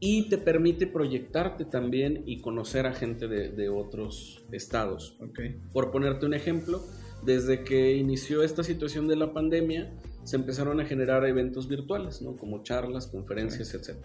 y 0.00 0.28
te 0.28 0.38
permite 0.38 0.86
proyectarte 0.86 1.64
también 1.64 2.22
y 2.26 2.40
conocer 2.40 2.86
a 2.86 2.92
gente 2.92 3.28
de, 3.28 3.50
de 3.50 3.68
otros 3.68 4.44
estados. 4.52 5.16
Ok. 5.20 5.40
Por 5.72 5.90
ponerte 5.90 6.26
un 6.26 6.34
ejemplo, 6.34 6.82
desde 7.26 7.64
que 7.64 7.96
inició 7.96 8.42
esta 8.42 8.62
situación 8.62 9.08
de 9.08 9.16
la 9.16 9.32
pandemia, 9.34 9.92
se 10.22 10.36
empezaron 10.36 10.80
a 10.80 10.84
generar 10.84 11.26
eventos 11.26 11.68
virtuales, 11.68 12.22
¿no? 12.22 12.36
Como 12.36 12.62
charlas, 12.62 13.06
conferencias, 13.08 13.74
etc. 13.74 13.98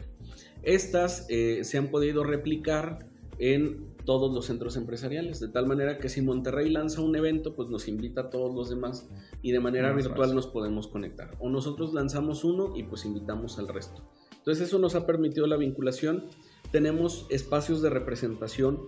Estas 0.64 1.26
eh, 1.30 1.64
se 1.64 1.78
han 1.78 1.90
podido 1.90 2.24
replicar 2.24 3.08
en 3.38 3.92
todos 4.06 4.34
los 4.34 4.46
centros 4.46 4.76
empresariales, 4.78 5.40
de 5.40 5.48
tal 5.48 5.68
manera 5.68 5.98
que 5.98 6.10
si 6.10 6.22
Monterrey 6.22 6.70
lanza 6.70 7.02
un 7.02 7.16
evento, 7.16 7.56
pues 7.56 7.70
nos 7.70 7.88
invita 7.88 8.22
a 8.22 8.30
todos 8.30 8.54
los 8.54 8.70
demás 8.70 9.10
y 9.42 9.52
de 9.52 9.60
manera 9.60 9.92
virtual 9.94 10.18
fácil. 10.18 10.36
nos 10.36 10.48
podemos 10.48 10.88
conectar. 10.88 11.36
O 11.40 11.50
nosotros 11.50 11.94
lanzamos 11.94 12.44
uno 12.44 12.76
y 12.76 12.84
pues 12.84 13.06
invitamos 13.06 13.58
al 13.58 13.68
resto. 13.68 14.04
Entonces 14.38 14.68
eso 14.68 14.80
nos 14.80 14.96
ha 14.96 15.06
permitido 15.06 15.48
la 15.48 15.58
vinculación. 15.58 16.26
Tenemos 16.72 17.28
espacios 17.30 17.82
de 17.82 17.90
representación 17.90 18.80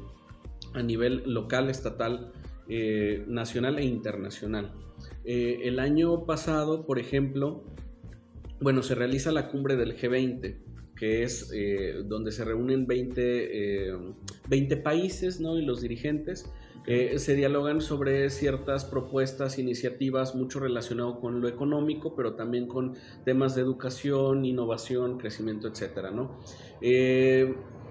a 0.74 0.82
nivel 0.82 1.24
local, 1.26 1.70
estatal, 1.70 2.32
eh, 2.68 3.24
nacional 3.28 3.80
e 3.80 3.86
internacional. 3.86 4.74
Eh, 5.26 5.62
el 5.64 5.80
año 5.80 6.26
pasado, 6.26 6.86
por 6.86 7.00
ejemplo, 7.00 7.64
bueno, 8.60 8.84
se 8.84 8.96
realiza 8.96 9.32
la 9.32 9.50
cumbre 9.50 9.76
del 9.76 9.98
G20, 9.98 10.58
que 10.96 11.24
es 11.24 11.52
eh, 11.54 12.04
donde 12.06 12.32
se 12.32 12.46
reúnen 12.46 12.88
20, 12.88 13.90
eh, 13.90 13.98
20 14.50 14.78
países 14.78 15.40
¿no? 15.40 15.58
y 15.58 15.66
los 15.66 15.82
dirigentes. 15.82 16.50
Se 16.86 17.34
dialogan 17.34 17.80
sobre 17.80 18.30
ciertas 18.30 18.84
propuestas, 18.84 19.58
iniciativas, 19.58 20.36
mucho 20.36 20.60
relacionado 20.60 21.22
con 21.22 21.40
lo 21.40 21.48
económico, 21.48 22.14
pero 22.14 22.36
también 22.36 22.68
con 22.68 22.98
temas 23.24 23.56
de 23.56 23.62
educación, 23.62 24.44
innovación, 24.44 25.18
crecimiento, 25.18 25.70
etcétera, 25.70 26.12
¿no? 26.12 26.40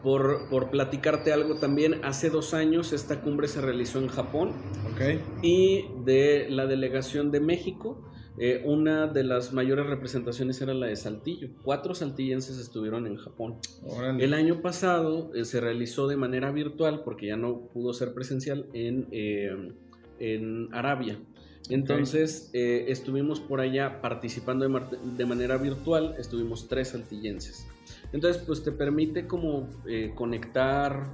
Por, 0.02 0.48
por 0.48 0.70
platicarte 0.70 1.32
algo 1.32 1.56
también, 1.56 2.04
hace 2.04 2.30
dos 2.30 2.54
años 2.54 2.92
esta 2.92 3.20
cumbre 3.20 3.48
se 3.48 3.60
realizó 3.60 3.98
en 3.98 4.08
Japón 4.08 4.52
Ok. 4.92 5.20
y 5.42 5.86
de 6.04 6.48
la 6.50 6.66
delegación 6.66 7.30
de 7.30 7.40
México, 7.40 8.08
eh, 8.38 8.62
una 8.64 9.06
de 9.06 9.24
las 9.24 9.52
mayores 9.52 9.86
representaciones 9.86 10.60
era 10.60 10.72
la 10.74 10.86
de 10.86 10.96
Saltillo. 10.96 11.50
Cuatro 11.62 11.94
saltillenses 11.94 12.58
estuvieron 12.58 13.06
en 13.06 13.16
Japón. 13.16 13.58
El 14.18 14.32
año 14.32 14.62
pasado 14.62 15.30
eh, 15.34 15.44
se 15.44 15.60
realizó 15.60 16.06
de 16.06 16.16
manera 16.16 16.50
virtual, 16.50 17.02
porque 17.04 17.26
ya 17.26 17.36
no 17.36 17.68
pudo 17.68 17.92
ser 17.92 18.14
presencial, 18.14 18.66
en, 18.72 19.06
eh, 19.12 19.50
en 20.18 20.68
Arabia. 20.72 21.18
Entonces 21.68 22.50
eh, 22.52 22.86
estuvimos 22.88 23.40
por 23.40 23.60
allá 23.60 24.00
participando 24.00 24.68
de, 25.16 25.26
manera 25.26 25.56
virtual, 25.56 26.14
estuvimos 26.18 26.68
tres 26.68 26.88
saltillenses. 26.88 27.66
Entonces 28.12 28.42
pues 28.46 28.62
te 28.62 28.72
permite 28.72 29.26
como 29.26 29.68
eh, 29.86 30.12
conectar, 30.14 31.12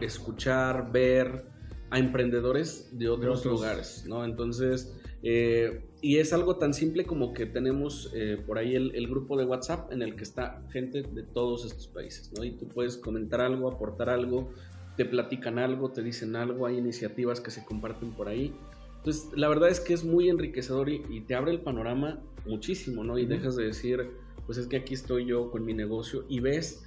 escuchar, 0.00 0.92
ver 0.92 1.46
a 1.90 1.98
emprendedores 1.98 2.90
de 2.98 3.08
otros, 3.08 3.44
lugares, 3.44 4.04
¿no? 4.08 4.24
Entonces, 4.24 4.96
eh, 5.22 5.84
y 6.00 6.18
es 6.18 6.32
algo 6.32 6.56
tan 6.56 6.74
simple 6.74 7.04
como 7.04 7.32
que 7.32 7.46
tenemos 7.46 8.12
por 8.46 8.58
ahí 8.58 8.74
el, 8.74 8.94
el, 8.94 9.08
grupo 9.08 9.36
de 9.36 9.44
WhatsApp 9.44 9.92
en 9.92 10.02
el 10.02 10.14
que 10.14 10.24
está 10.24 10.62
gente 10.70 11.02
de 11.02 11.22
todos 11.22 11.64
estos 11.64 11.88
países, 11.88 12.32
¿no? 12.36 12.44
Y 12.44 12.52
tú 12.52 12.68
puedes 12.68 12.96
comentar 12.96 13.40
algo, 13.40 13.68
aportar 13.68 14.10
algo, 14.10 14.50
te 14.96 15.04
platican 15.04 15.58
algo, 15.58 15.90
te 15.90 16.02
dicen 16.02 16.36
algo, 16.36 16.66
hay 16.66 16.78
iniciativas 16.78 17.40
que 17.40 17.50
se 17.50 17.64
comparten 17.64 18.12
por 18.12 18.28
ahí. 18.28 18.54
Entonces, 18.98 19.30
la 19.36 19.48
verdad 19.48 19.68
es 19.68 19.80
que 19.80 19.94
es 19.94 20.04
muy 20.04 20.28
enriquecedor 20.28 20.88
y, 20.88 21.20
te 21.20 21.34
abre 21.34 21.52
el 21.52 21.60
panorama 21.60 22.20
muchísimo, 22.46 23.04
¿no? 23.04 23.18
Y 23.18 23.26
dejas 23.26 23.56
de 23.56 23.66
decir, 23.66 24.10
pues 24.46 24.58
es 24.58 24.66
que 24.66 24.76
aquí 24.76 24.94
estoy 24.94 25.26
yo 25.26 25.50
con 25.50 25.64
mi 25.64 25.74
negocio 25.74 26.24
y 26.28 26.40
ves, 26.40 26.84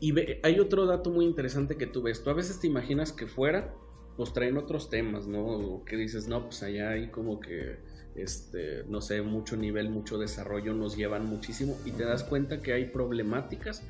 y 0.00 0.12
ve, 0.12 0.40
hay 0.42 0.58
otro 0.60 0.86
dato 0.86 1.10
muy 1.10 1.24
interesante 1.24 1.76
que 1.76 1.86
tú 1.86 2.02
ves, 2.02 2.22
tú 2.22 2.30
a 2.30 2.34
veces 2.34 2.60
te 2.60 2.66
imaginas 2.66 3.12
que 3.12 3.26
fuera, 3.26 3.74
pues 4.16 4.32
traen 4.32 4.56
otros 4.56 4.90
temas, 4.90 5.26
¿no? 5.26 5.44
O 5.44 5.84
que 5.84 5.96
dices, 5.96 6.28
no, 6.28 6.44
pues 6.44 6.62
allá 6.62 6.90
hay 6.90 7.08
como 7.10 7.40
que, 7.40 7.76
este, 8.14 8.84
no 8.88 9.00
sé, 9.00 9.22
mucho 9.22 9.56
nivel, 9.56 9.90
mucho 9.90 10.18
desarrollo, 10.18 10.74
nos 10.74 10.96
llevan 10.96 11.26
muchísimo 11.26 11.78
y 11.84 11.92
te 11.92 12.04
das 12.04 12.24
cuenta 12.24 12.60
que 12.60 12.72
hay 12.72 12.86
problemáticas 12.86 13.82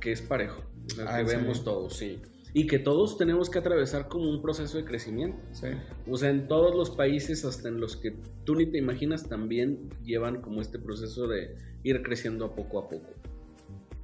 que 0.00 0.12
es 0.12 0.22
parejo, 0.22 0.62
o 0.86 0.90
sea, 0.90 1.06
ah, 1.08 1.18
que 1.18 1.24
vemos 1.24 1.64
todos, 1.64 1.96
sí 1.96 2.20
y 2.56 2.66
que 2.66 2.78
todos 2.78 3.18
tenemos 3.18 3.50
que 3.50 3.58
atravesar 3.58 4.08
como 4.08 4.30
un 4.30 4.40
proceso 4.40 4.78
de 4.78 4.86
crecimiento. 4.86 5.36
O 6.08 6.16
sea, 6.16 6.30
en 6.30 6.48
todos 6.48 6.74
los 6.74 6.88
países, 6.88 7.44
hasta 7.44 7.68
en 7.68 7.80
los 7.80 7.98
que 7.98 8.16
tú 8.44 8.54
ni 8.54 8.64
te 8.64 8.78
imaginas, 8.78 9.28
también 9.28 9.90
llevan 10.02 10.40
como 10.40 10.62
este 10.62 10.78
proceso 10.78 11.28
de 11.28 11.54
ir 11.82 12.02
creciendo 12.02 12.46
a 12.46 12.54
poco 12.54 12.78
a 12.78 12.88
poco. 12.88 13.10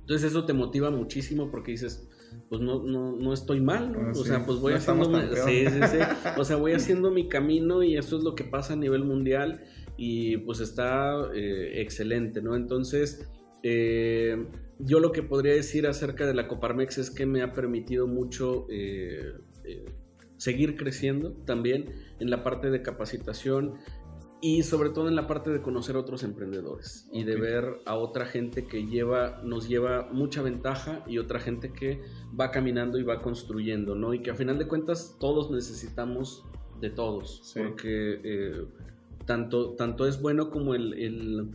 Entonces 0.01 0.33
eso 0.33 0.45
te 0.45 0.53
motiva 0.53 0.91
muchísimo 0.91 1.51
porque 1.51 1.71
dices, 1.71 2.07
pues 2.51 2.61
no, 2.61 2.83
no, 2.83 3.17
no 3.17 3.33
estoy 3.33 3.63
mal, 3.63 3.91
¿no? 3.91 4.01
Ah, 4.01 4.13
o 4.15 4.23
sea, 4.23 4.45
pues 4.45 4.59
voy 4.59 4.75
haciendo 4.75 5.09
mi, 5.09 5.21
sí, 5.47 5.65
sí, 5.71 5.81
sí. 5.91 5.99
O 6.37 6.45
sea, 6.45 6.57
voy 6.57 6.73
haciendo 6.75 7.11
mi 7.11 7.31
camino 7.31 7.83
y 7.83 7.97
eso 7.97 8.19
es 8.19 8.23
lo 8.23 8.35
que 8.35 8.45
pasa 8.45 8.75
a 8.75 8.77
nivel 8.77 9.03
mundial 9.03 9.65
y 9.97 10.37
pues 10.37 10.61
está 10.61 11.27
eh, 11.35 11.81
excelente, 11.81 12.43
¿no? 12.43 12.55
Entonces, 12.55 13.27
eh, 13.63 14.47
yo 14.85 14.99
lo 14.99 15.13
que 15.13 15.23
podría 15.23 15.55
decir 15.55 15.87
acerca 15.87 16.27
de 16.27 16.35
la 16.35 16.49
Coparmex 16.49 16.99
es 16.99 17.11
que 17.11 17.25
me 17.25 17.43
ha 17.43 17.53
permitido 17.53 18.07
mucho 18.09 18.67
eh, 18.69 19.33
eh, 19.65 19.85
seguir 20.37 20.77
creciendo 20.77 21.33
también 21.45 21.91
en 22.19 22.31
la 22.31 22.43
parte 22.43 22.71
de 22.71 22.83
capacitación 22.83 23.75
y 24.41 24.65
sobre 24.65 24.91
todo 24.91 25.07
en 25.07 25.15
la 25.15 25.29
parte 25.29 25.51
de 25.51 25.63
conocer 25.63 25.95
a 25.95 26.01
otros 26.01 26.25
emprendedores 26.25 27.09
y 27.13 27.23
de 27.23 27.37
ver 27.37 27.77
a 27.87 27.95
otra 27.95 28.27
gente 28.27 28.67
que 28.67 28.87
lleva, 28.87 29.41
nos 29.45 29.69
lleva 29.69 30.09
mucha 30.11 30.43
ventaja 30.43 31.05
y 31.07 31.19
otra 31.19 31.39
gente 31.39 31.73
que 31.73 32.01
va 32.39 32.51
caminando 32.51 32.99
y 32.99 33.05
va 33.05 33.23
construyendo, 33.23 33.95
¿no? 33.95 34.15
Y 34.15 34.21
que 34.21 34.33
a 34.33 34.35
final 34.35 34.59
de 34.59 34.67
cuentas 34.67 35.17
todos 35.21 35.53
necesitamos 35.53 36.45
de 36.81 36.91
todos, 36.91 37.55
porque 37.55 38.21
eh, 38.25 38.65
tanto, 39.27 39.77
tanto 39.77 40.09
es 40.09 40.21
bueno 40.21 40.51
como 40.51 40.75
el 40.75 41.53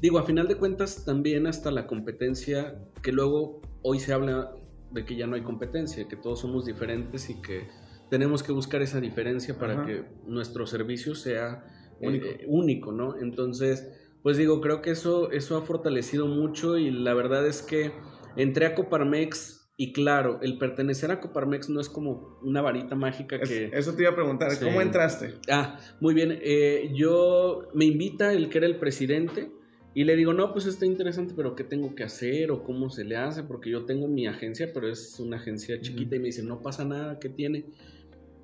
Digo, 0.00 0.18
a 0.18 0.22
final 0.22 0.46
de 0.46 0.56
cuentas 0.56 1.04
también 1.04 1.46
hasta 1.46 1.70
la 1.70 1.86
competencia, 1.86 2.78
que 3.02 3.10
luego 3.10 3.60
hoy 3.82 3.98
se 3.98 4.12
habla 4.12 4.52
de 4.92 5.04
que 5.04 5.16
ya 5.16 5.26
no 5.26 5.34
hay 5.34 5.42
competencia, 5.42 6.06
que 6.06 6.16
todos 6.16 6.40
somos 6.40 6.64
diferentes 6.64 7.28
y 7.30 7.40
que 7.42 7.68
tenemos 8.08 8.42
que 8.42 8.52
buscar 8.52 8.80
esa 8.80 9.00
diferencia 9.00 9.58
para 9.58 9.84
que 9.84 10.04
nuestro 10.26 10.66
servicio 10.66 11.14
sea 11.14 11.64
eh, 12.00 12.44
único. 12.46 12.92
¿no? 12.92 13.18
Entonces, 13.18 13.88
pues 14.22 14.36
digo, 14.36 14.60
creo 14.60 14.82
que 14.82 14.90
eso, 14.90 15.30
eso 15.32 15.56
ha 15.56 15.62
fortalecido 15.62 16.26
mucho 16.26 16.78
y 16.78 16.90
la 16.90 17.14
verdad 17.14 17.46
es 17.46 17.62
que 17.62 17.92
entré 18.36 18.66
a 18.66 18.74
Coparmex 18.74 19.68
y 19.76 19.92
claro, 19.92 20.40
el 20.42 20.58
pertenecer 20.58 21.10
a 21.10 21.20
Coparmex 21.20 21.68
no 21.70 21.80
es 21.80 21.88
como 21.88 22.38
una 22.42 22.62
varita 22.62 22.96
mágica 22.96 23.38
que... 23.38 23.70
eso 23.72 23.94
te 23.94 24.02
iba 24.02 24.10
a 24.10 24.14
preguntar, 24.14 24.50
¿cómo 24.60 24.80
entraste? 24.80 25.34
Ah, 25.48 25.78
muy 26.00 26.14
bien, 26.14 26.36
eh, 26.42 26.90
yo 26.94 27.68
me 27.74 27.84
invita 27.84 28.32
el 28.32 28.48
que 28.48 28.58
era 28.58 28.66
el 28.66 28.78
presidente 28.78 29.52
y 29.94 30.04
le 30.04 30.16
digo, 30.16 30.32
no, 30.32 30.52
pues 30.52 30.66
está 30.66 30.86
interesante, 30.86 31.34
pero 31.36 31.56
¿qué 31.56 31.64
tengo 31.64 31.94
que 31.94 32.04
hacer 32.04 32.50
o 32.50 32.62
cómo 32.62 32.90
se 32.90 33.04
le 33.04 33.16
hace? 33.16 33.42
Porque 33.42 33.70
yo 33.70 33.84
tengo 33.84 34.06
mi 34.06 34.26
agencia, 34.26 34.70
pero 34.72 34.88
es 34.88 35.18
una 35.18 35.38
agencia 35.38 35.80
chiquita 35.80 36.16
y 36.16 36.18
me 36.18 36.26
dice, 36.26 36.42
no 36.42 36.60
pasa 36.60 36.84
nada, 36.84 37.18
¿qué 37.18 37.28
tiene? 37.28 37.64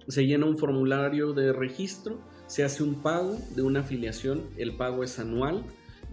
Se 0.08 0.26
llena 0.26 0.46
un 0.46 0.58
formulario 0.58 1.32
de 1.32 1.52
registro, 1.52 2.20
se 2.46 2.64
hace 2.64 2.82
un 2.82 3.02
pago 3.02 3.38
de 3.54 3.62
una 3.62 3.80
afiliación, 3.80 4.42
el 4.56 4.76
pago 4.76 5.04
es 5.04 5.18
anual. 5.18 5.64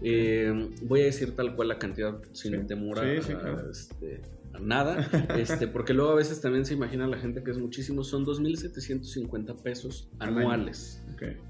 Eh, 0.02 0.70
voy 0.82 1.02
a 1.02 1.04
decir 1.04 1.34
tal 1.36 1.54
cual 1.54 1.68
la 1.68 1.78
cantidad 1.78 2.20
sin 2.32 2.66
temor 2.66 2.98
a, 2.98 3.12
este, 3.12 4.20
nada, 4.60 5.08
este, 5.38 5.66
porque 5.66 5.94
luego 5.94 6.12
a 6.12 6.14
veces 6.14 6.40
también 6.40 6.64
se 6.64 6.74
imagina 6.74 7.06
la 7.06 7.18
gente 7.18 7.42
que 7.42 7.50
es 7.50 7.58
muchísimo, 7.58 8.04
son 8.04 8.24
2.750 8.24 9.62
pesos 9.62 10.10
anuales 10.18 11.02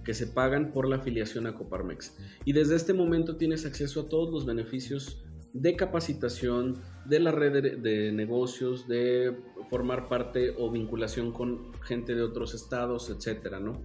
que 0.05 0.15
se 0.15 0.27
pagan 0.27 0.73
por 0.73 0.87
la 0.87 0.97
afiliación 0.97 1.47
a 1.47 1.55
Coparmex. 1.55 2.17
Y 2.45 2.53
desde 2.53 2.77
este 2.77 2.93
momento 2.93 3.37
tienes 3.37 3.65
acceso 3.65 4.03
a 4.03 4.09
todos 4.09 4.31
los 4.33 4.45
beneficios 4.45 5.25
de 5.55 5.77
capacitación, 5.77 6.81
de 7.05 7.21
la 7.21 7.31
red 7.31 7.79
de, 7.79 8.13
negocios, 8.13 8.89
de 8.89 9.37
formar 9.69 10.09
parte 10.09 10.55
o 10.59 10.71
vinculación 10.71 11.33
con 11.33 11.73
gente 11.83 12.15
de 12.15 12.23
otros 12.23 12.55
estados, 12.55 13.11
etcétera, 13.11 13.61
¿no? 13.61 13.85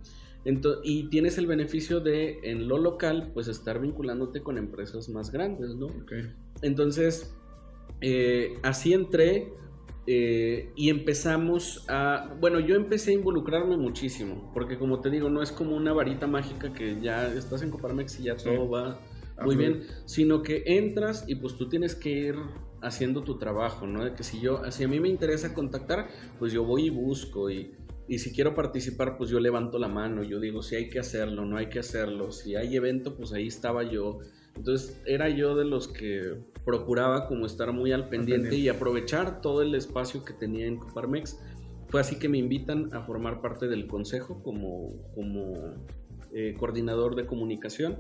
y 0.84 1.10
tienes 1.10 1.38
el 1.38 1.46
beneficio 1.46 2.00
de, 2.00 2.40
en 2.44 2.70
lo 2.70 2.78
local, 2.78 3.32
pues 3.34 3.50
estar 3.50 3.82
vinculándote 3.82 4.42
con 4.42 4.58
empresas 4.58 5.10
más 5.10 5.30
grandes, 5.30 5.76
¿no? 5.76 5.88
Entonces, 6.62 7.36
eh, 8.02 8.60
así 8.64 8.94
entré 8.94 9.54
eh, 10.06 10.72
y 10.76 10.90
empezamos 10.90 11.86
a, 11.90 12.34
bueno, 12.40 12.60
yo 12.60 12.76
empecé 12.76 13.12
a 13.12 13.14
involucrarme 13.16 13.76
muchísimo, 13.76 14.52
porque 14.54 14.78
como 14.78 15.02
te 15.02 15.10
digo, 15.10 15.30
no 15.30 15.42
es 15.42 15.52
como 15.52 15.76
una 15.76 15.92
varita 15.94 16.28
mágica 16.28 16.72
que 16.72 17.02
ya 17.02 17.28
estás 17.34 17.62
en 17.62 17.72
Coparmex 17.72 18.20
y 18.20 18.24
ya 18.24 18.38
todo 18.38 18.70
va 18.70 19.00
muy 19.44 19.56
bien, 19.56 19.84
sino 20.06 20.42
que 20.42 20.64
entras 20.66 21.26
y 21.28 21.36
pues 21.36 21.58
tú 21.58 21.70
tienes 21.70 21.94
que 21.94 22.10
ir 22.10 22.36
haciendo 22.82 23.24
tu 23.24 23.38
trabajo, 23.38 23.86
¿no? 23.86 24.04
De 24.06 24.14
que 24.14 24.24
si 24.24 24.40
yo, 24.40 24.62
si 24.72 24.84
a 24.84 24.88
mí 24.88 25.00
me 25.00 25.10
interesa 25.10 25.54
contactar, 25.54 26.08
pues 26.40 26.54
yo 26.54 26.64
voy 26.64 26.86
y 26.86 26.90
busco 26.90 27.50
y, 27.50 27.76
y 28.08 28.20
si 28.20 28.34
quiero 28.34 28.56
participar, 28.56 29.18
pues 29.18 29.30
yo 29.30 29.40
levanto 29.40 29.78
la 29.78 29.88
mano, 29.88 30.24
yo 30.24 30.40
digo 30.40 30.62
si 30.62 30.76
hay 30.76 30.90
que 30.90 31.00
hacerlo, 31.00 31.46
no 31.46 31.58
hay 31.58 31.68
que 31.68 31.80
hacerlo, 31.80 32.32
si 32.32 32.56
hay 32.56 32.76
evento, 32.76 33.16
pues 33.16 33.34
ahí 33.34 33.48
estaba 33.48 33.84
yo. 33.84 34.20
Entonces 34.58 35.02
era 35.06 35.30
yo 35.30 35.56
de 35.56 35.66
los 35.66 35.88
que 35.88 36.36
procuraba 36.66 37.28
como 37.28 37.46
estar 37.46 37.72
muy 37.72 37.92
al 37.92 38.10
pendiente 38.10 38.58
y 38.58 38.68
aprovechar 38.68 39.42
todo 39.42 39.62
el 39.62 39.74
espacio 39.76 40.26
que 40.26 40.34
tenía 40.34 40.66
en 40.66 40.78
Coparmex. 40.78 41.40
Fue 41.88 42.02
así 42.02 42.20
que 42.20 42.28
me 42.28 42.38
invitan 42.38 42.94
a 42.94 43.04
formar 43.04 43.42
parte 43.42 43.68
del 43.68 43.88
consejo 43.88 44.44
como, 44.44 44.90
como 45.16 45.54
eh, 46.34 46.56
coordinador 46.60 47.16
de 47.16 47.26
comunicación. 47.26 48.00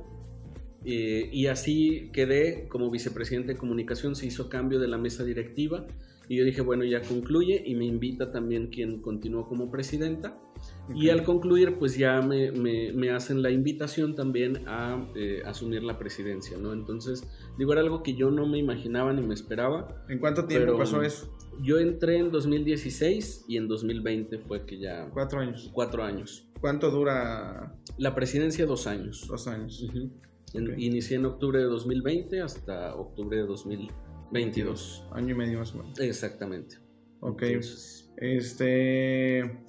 Eh, 0.83 1.29
y 1.31 1.47
así 1.47 2.09
quedé 2.11 2.67
como 2.67 2.91
vicepresidente 2.91 3.53
de 3.53 3.57
comunicación, 3.57 4.15
se 4.15 4.25
hizo 4.25 4.49
cambio 4.49 4.79
de 4.79 4.87
la 4.87 4.97
mesa 4.97 5.23
directiva 5.23 5.85
y 6.29 6.37
yo 6.37 6.43
dije, 6.43 6.61
bueno, 6.61 6.83
ya 6.83 7.01
concluye 7.01 7.61
y 7.65 7.75
me 7.75 7.85
invita 7.85 8.31
también 8.31 8.67
quien 8.67 9.01
continuó 9.01 9.47
como 9.47 9.71
presidenta. 9.71 10.37
Y 10.93 11.09
al 11.09 11.23
concluir, 11.23 11.77
pues 11.77 11.97
ya 11.97 12.21
me, 12.21 12.51
me, 12.51 13.09
hacen 13.11 13.41
la 13.41 13.51
invitación 13.51 14.15
también 14.15 14.67
a 14.67 15.05
eh, 15.15 15.41
asumir 15.45 15.83
la 15.83 15.97
presidencia, 15.97 16.57
¿no? 16.57 16.73
Entonces, 16.73 17.27
digo, 17.57 17.73
era 17.73 17.81
algo 17.81 18.03
que 18.03 18.15
yo 18.15 18.31
no 18.31 18.47
me 18.47 18.57
imaginaba 18.57 19.11
ni 19.13 19.21
me 19.21 19.33
esperaba. 19.33 20.05
¿En 20.07 20.19
cuánto 20.19 20.45
tiempo 20.45 20.77
pasó 20.77 21.01
eso? 21.01 21.35
Yo 21.61 21.79
entré 21.79 22.17
en 22.17 22.31
2016 22.31 23.45
y 23.47 23.57
en 23.57 23.67
2020 23.67 24.39
fue 24.39 24.65
que 24.65 24.79
ya... 24.79 25.09
Cuatro 25.11 25.39
años. 25.39 25.69
Cuatro 25.73 26.03
años. 26.03 26.47
¿Cuánto 26.61 26.91
dura? 26.91 27.75
La 27.97 28.15
presidencia, 28.15 28.65
dos 28.65 28.87
años. 28.87 29.25
Dos 29.27 29.47
años. 29.47 29.85
Inicié 30.53 31.17
en 31.17 31.25
octubre 31.25 31.59
de 31.59 31.65
2020 31.65 32.41
hasta 32.41 32.95
octubre 32.95 33.37
de 33.37 33.43
2022. 33.43 35.03
Año 35.11 35.35
y 35.35 35.37
medio 35.37 35.59
más 35.59 35.73
o 35.73 35.79
menos. 35.79 35.99
Exactamente. 35.99 36.77
Ok. 37.19 37.43
este... 38.17 39.59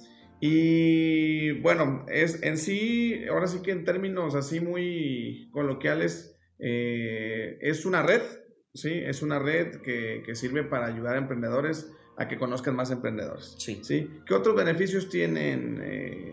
Y 0.41 1.51
bueno, 1.59 2.05
es 2.07 2.41
en 2.43 2.57
sí, 2.57 3.25
ahora 3.29 3.47
sí 3.47 3.61
que 3.61 3.71
en 3.71 3.83
términos 3.83 4.35
así 4.35 4.59
muy 4.59 5.49
coloquiales, 5.51 6.37
eh, 6.59 7.57
es 7.61 7.85
una 7.85 8.03
red, 8.03 8.21
¿sí? 8.73 8.91
Es 8.93 9.21
una 9.21 9.39
red 9.39 9.81
que, 9.81 10.23
sirve 10.35 10.63
para 10.63 10.87
ayudar 10.87 11.15
a 11.15 11.17
emprendedores 11.17 11.91
a 12.17 12.27
que 12.27 12.37
conozcan 12.37 12.75
más 12.75 12.91
emprendedores. 12.91 13.55
Sí. 13.57 13.79
¿sí? 13.83 14.09
¿Qué 14.25 14.33
otros 14.33 14.55
beneficios 14.55 15.09
tienen? 15.09 15.79
Eh, 15.81 16.28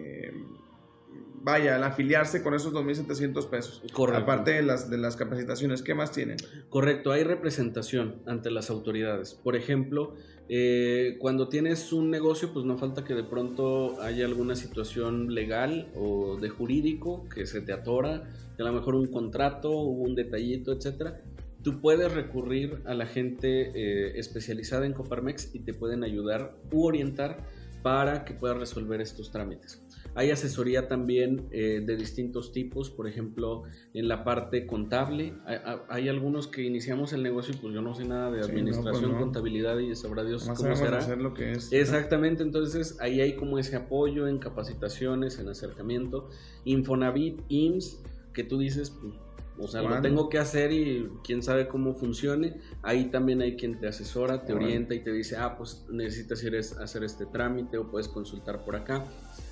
vaya, 1.47 1.77
al 1.77 1.85
afiliarse 1.85 2.43
con 2.43 2.55
esos 2.55 2.75
2.700 2.75 3.49
pesos. 3.49 3.81
Correcto. 3.93 4.21
Aparte 4.21 4.51
de 4.51 4.63
las, 4.63 4.91
de 4.91 4.99
las 4.99 5.15
capacitaciones, 5.15 5.81
¿qué 5.81 5.95
más 5.95 6.11
tienen? 6.11 6.39
Correcto, 6.69 7.13
hay 7.13 7.23
representación 7.23 8.17
ante 8.27 8.51
las 8.51 8.69
autoridades. 8.69 9.35
Por 9.35 9.55
ejemplo, 9.55 10.17
eh, 10.49 11.15
cuando 11.21 11.49
tienes 11.49 11.93
un 11.93 12.11
negocio, 12.11 12.53
pues 12.53 12.67
no 12.67 12.77
falta 12.77 13.05
que 13.05 13.15
de 13.15 13.23
pronto 13.23 14.03
haya 14.03 14.27
alguna 14.27 14.57
situación 14.57 15.37
legal 15.37 15.89
o 15.95 16.37
de 16.37 16.49
jurídico 16.49 17.29
que 17.33 17.47
se 17.47 17.61
te 17.61 17.73
atora, 17.73 18.25
que 18.57 18.65
a 18.65 18.67
lo 18.67 18.73
mejor 18.73 18.97
un 18.97 19.07
contrato, 19.07 19.71
un 19.71 20.17
detallito, 20.17 20.73
etcétera. 20.73 21.21
Tú 21.63 21.81
puedes 21.81 22.13
recurrir 22.13 22.83
a 22.87 22.95
la 22.95 23.07
gente 23.07 23.71
eh, 23.73 24.19
especializada 24.19 24.85
en 24.85 24.95
Coparmex 24.95 25.55
y 25.55 25.61
te 25.61 25.75
pueden 25.75 26.03
ayudar 26.03 26.57
u 26.73 26.87
orientar 26.87 27.47
para 27.83 28.25
que 28.25 28.35
puedas 28.35 28.57
resolver 28.57 29.01
estos 29.01 29.31
trámites. 29.31 29.83
Hay 30.15 30.31
asesoría 30.31 30.89
también 30.89 31.47
eh, 31.51 31.83
de 31.85 31.95
distintos 31.95 32.51
tipos, 32.53 32.91
por 32.91 33.07
ejemplo, 33.07 33.65
en 33.93 34.09
la 34.09 34.25
parte 34.25 34.67
contable. 34.67 35.35
Hay, 35.45 35.59
hay, 35.91 36.09
algunos 36.09 36.47
que 36.47 36.63
iniciamos 36.63 37.13
el 37.13 37.23
negocio 37.23 37.55
y 37.55 37.59
pues 37.59 37.75
yo 37.75 37.83
no 37.83 37.95
sé 37.95 38.07
nada 38.07 38.31
de 38.31 38.41
administración, 38.41 38.95
sí, 38.95 39.01
no, 39.03 39.09
pues 39.09 39.13
no. 39.13 39.19
contabilidad 39.19 39.79
y 39.79 39.95
sabrá 39.95 40.25
Dios 40.25 40.47
Más 40.49 40.57
cómo 40.57 40.75
será. 40.75 40.99
Hacer 40.99 41.19
lo 41.19 41.35
que 41.35 41.53
es, 41.53 41.71
Exactamente, 41.71 42.43
entonces 42.43 42.97
ahí 43.01 43.21
hay 43.21 43.37
como 43.37 43.59
ese 43.59 43.77
apoyo 43.77 44.27
en 44.27 44.39
capacitaciones, 44.39 45.39
en 45.39 45.51
acercamiento. 45.51 46.31
Infonavit, 46.65 47.43
IMSS, 47.49 48.03
que 48.33 48.43
tú 48.43 48.59
dices, 48.59 48.91
pues, 48.91 49.13
o 49.59 49.69
sea, 49.69 49.83
lo 49.83 50.01
tengo 50.01 50.29
que 50.29 50.39
hacer 50.39 50.73
y 50.73 51.09
quién 51.25 51.43
sabe 51.43 51.69
cómo 51.69 51.95
funcione. 51.95 52.61
Ahí 52.83 53.07
también 53.11 53.43
hay 53.43 53.57
quien 53.57 53.79
te 53.79 53.89
asesora, 53.89 54.45
te 54.45 54.53
Bueno. 54.53 54.67
orienta 54.67 54.95
y 54.95 55.01
te 55.01 55.13
dice, 55.13 55.37
ah, 55.37 55.57
pues 55.57 55.85
necesitas 55.91 56.43
ir 56.45 56.57
hacer 56.57 57.05
este 57.05 57.27
trámite 57.27 57.79
o 57.79 57.91
puedes 57.91 58.09
consultar 58.09 58.65
por 58.65 58.77
acá. 58.77 59.05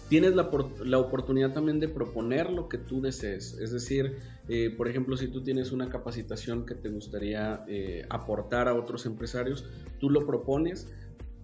Tienes 0.09 0.35
la, 0.35 0.51
la 0.85 0.99
oportunidad 0.99 1.53
también 1.53 1.81
de 1.81 1.88
proponer 1.88 2.51
lo 2.51 2.69
que 2.69 2.77
tú 2.79 3.01
desees. 3.01 3.55
Es 3.55 3.73
decir, 3.73 4.19
eh, 4.49 4.71
por 4.77 4.88
ejemplo, 4.88 5.17
si 5.17 5.29
tú 5.29 5.43
tienes 5.43 5.73
una 5.73 5.88
capacitación 5.88 6.67
que 6.67 6.75
te 6.75 6.90
gustaría 6.90 7.64
eh, 7.67 8.05
aportar 8.11 8.69
a 8.69 8.75
otros 8.75 9.07
empresarios, 9.07 9.64
tú 9.99 10.11
lo 10.11 10.27
propones 10.27 10.93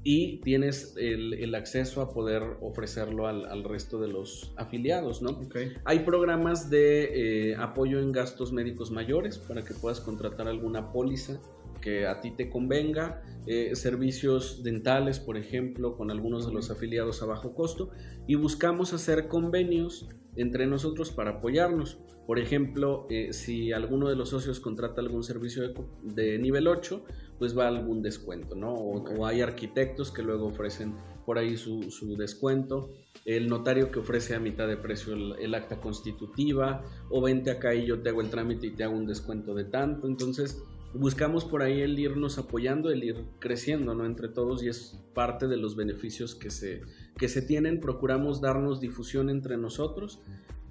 y 0.02 0.38
tienes 0.38 0.94
el, 0.96 1.34
el 1.34 1.54
acceso 1.54 2.00
a 2.00 2.10
poder 2.12 2.42
ofrecerlo 2.62 3.26
al, 3.26 3.44
al 3.46 3.64
resto 3.64 4.00
de 4.00 4.08
los 4.08 4.52
afiliados, 4.56 5.20
¿no? 5.20 5.38
Hay 5.84 6.00
programas 6.00 6.70
de 6.70 7.50
eh, 7.50 7.56
apoyo 7.56 8.00
en 8.00 8.12
gastos 8.12 8.52
médicos 8.52 8.90
mayores 8.90 9.38
para 9.38 9.62
que 9.62 9.74
puedas 9.74 10.00
contratar 10.00 10.48
alguna 10.48 10.92
póliza 10.92 11.40
que 11.80 12.06
a 12.06 12.20
ti 12.20 12.30
te 12.30 12.50
convenga, 12.50 13.22
eh, 13.46 13.74
servicios 13.74 14.62
dentales, 14.62 15.18
por 15.18 15.36
ejemplo, 15.36 15.96
con 15.96 16.10
algunos 16.10 16.46
de 16.46 16.52
los 16.52 16.70
afiliados 16.70 17.22
a 17.22 17.26
bajo 17.26 17.54
costo, 17.54 17.90
y 18.26 18.34
buscamos 18.34 18.92
hacer 18.92 19.28
convenios 19.28 20.08
entre 20.36 20.66
nosotros 20.66 21.10
para 21.10 21.30
apoyarnos. 21.30 21.98
Por 22.26 22.38
ejemplo, 22.38 23.06
eh, 23.10 23.32
si 23.32 23.72
alguno 23.72 24.08
de 24.08 24.14
los 24.14 24.28
socios 24.28 24.60
contrata 24.60 25.00
algún 25.00 25.24
servicio 25.24 25.62
de, 25.62 25.74
de 26.02 26.38
nivel 26.38 26.68
8, 26.68 27.04
pues 27.40 27.58
va 27.58 27.66
algún 27.66 28.02
descuento, 28.02 28.54
¿no? 28.54 28.74
O, 28.74 29.26
hay 29.26 29.40
arquitectos 29.40 30.12
que 30.12 30.22
luego 30.22 30.46
ofrecen 30.46 30.94
por 31.24 31.38
ahí 31.38 31.56
su, 31.56 31.90
su 31.90 32.16
descuento, 32.16 32.90
el 33.24 33.48
notario 33.48 33.90
que 33.90 33.98
ofrece 33.98 34.34
a 34.34 34.38
mitad 34.38 34.68
de 34.68 34.76
precio 34.76 35.14
el, 35.14 35.34
el 35.40 35.54
acta 35.54 35.80
constitutiva, 35.80 36.84
o 37.08 37.22
vente 37.22 37.50
acá 37.50 37.74
y 37.74 37.86
yo 37.86 38.00
te 38.02 38.10
hago 38.10 38.20
el 38.20 38.28
trámite 38.28 38.66
y 38.66 38.70
te 38.72 38.84
hago 38.84 38.94
un 38.94 39.06
descuento 39.06 39.54
de 39.54 39.64
tanto. 39.64 40.06
Entonces, 40.06 40.62
buscamos 40.92 41.46
por 41.46 41.62
ahí 41.62 41.80
el 41.80 41.98
irnos 41.98 42.36
apoyando, 42.36 42.90
el 42.90 43.02
ir 43.02 43.24
creciendo, 43.38 43.94
¿no? 43.94 44.04
Entre 44.04 44.28
todos 44.28 44.62
y 44.62 44.68
es 44.68 45.00
parte 45.14 45.48
de 45.48 45.56
los 45.56 45.76
beneficios 45.76 46.34
que 46.34 46.50
se, 46.50 46.82
que 47.16 47.28
se 47.28 47.40
tienen. 47.40 47.80
Procuramos 47.80 48.42
darnos 48.42 48.80
difusión 48.80 49.30
entre 49.30 49.56
nosotros 49.56 50.20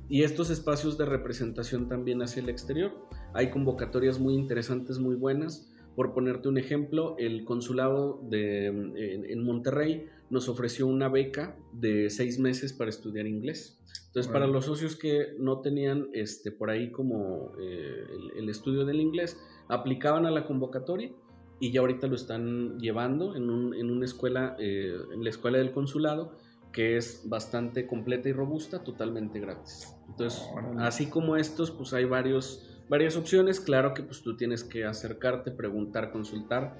y 0.08 0.24
estos 0.24 0.50
espacios 0.50 0.98
de 0.98 1.06
representación 1.06 1.88
también 1.88 2.22
hacia 2.22 2.42
el 2.42 2.50
exterior. 2.50 2.92
Hay 3.34 3.50
convocatorias 3.50 4.20
muy 4.20 4.36
interesantes, 4.36 5.00
muy 5.00 5.16
buenas. 5.16 5.72
Por 6.00 6.14
ponerte 6.14 6.48
un 6.48 6.58
ejemplo, 6.58 7.16
el 7.18 7.44
consulado 7.44 8.22
de, 8.30 8.68
en, 8.68 9.26
en 9.26 9.44
Monterrey 9.44 10.06
nos 10.30 10.48
ofreció 10.48 10.88
una 10.88 11.10
beca 11.10 11.58
de 11.74 12.10
seis 12.10 12.40
meses 12.40 12.72
para 12.72 12.90
estudiar 12.90 13.28
inglés. 13.28 13.82
Entonces, 14.08 14.32
para 14.32 14.48
los 14.48 14.64
socios 14.64 14.96
que 14.96 15.36
no 15.40 15.60
tenían 15.60 16.08
este, 16.14 16.54
por 16.54 16.70
ahí 16.70 16.90
como 16.90 17.52
eh, 17.60 18.06
el, 18.34 18.44
el 18.44 18.50
estudio 18.50 18.86
del 18.86 19.02
inglés, 19.02 19.38
aplicaban 19.68 20.26
a 20.26 20.32
la 20.32 20.46
convocatoria 20.48 21.12
y 21.60 21.74
ya 21.74 21.82
ahorita 21.82 22.08
lo 22.08 22.16
están 22.16 22.80
llevando 22.80 23.36
en, 23.36 23.50
un- 23.50 23.74
en 23.76 23.92
una 23.92 24.06
escuela, 24.06 24.56
eh, 24.58 24.94
en 25.14 25.22
la 25.22 25.30
escuela 25.30 25.58
del 25.58 25.74
consulado, 25.74 26.32
que 26.72 26.96
es 26.96 27.24
bastante 27.28 27.86
completa 27.88 28.30
y 28.30 28.32
robusta, 28.32 28.86
totalmente 28.86 29.42
gratis. 29.42 29.94
Entonces, 30.08 30.42
Órale. 30.54 30.82
así 30.82 31.10
como 31.10 31.36
estos, 31.36 31.72
pues 31.72 31.92
hay 31.92 32.06
varios, 32.06 32.79
varias 32.90 33.16
opciones. 33.16 33.60
Claro 33.60 33.94
que 33.94 34.04
pues 34.04 34.22
tú 34.22 34.36
tienes 34.36 34.64
que 34.64 34.86
acercarte, 34.86 35.52
preguntar, 35.52 36.12
consultar 36.12 36.76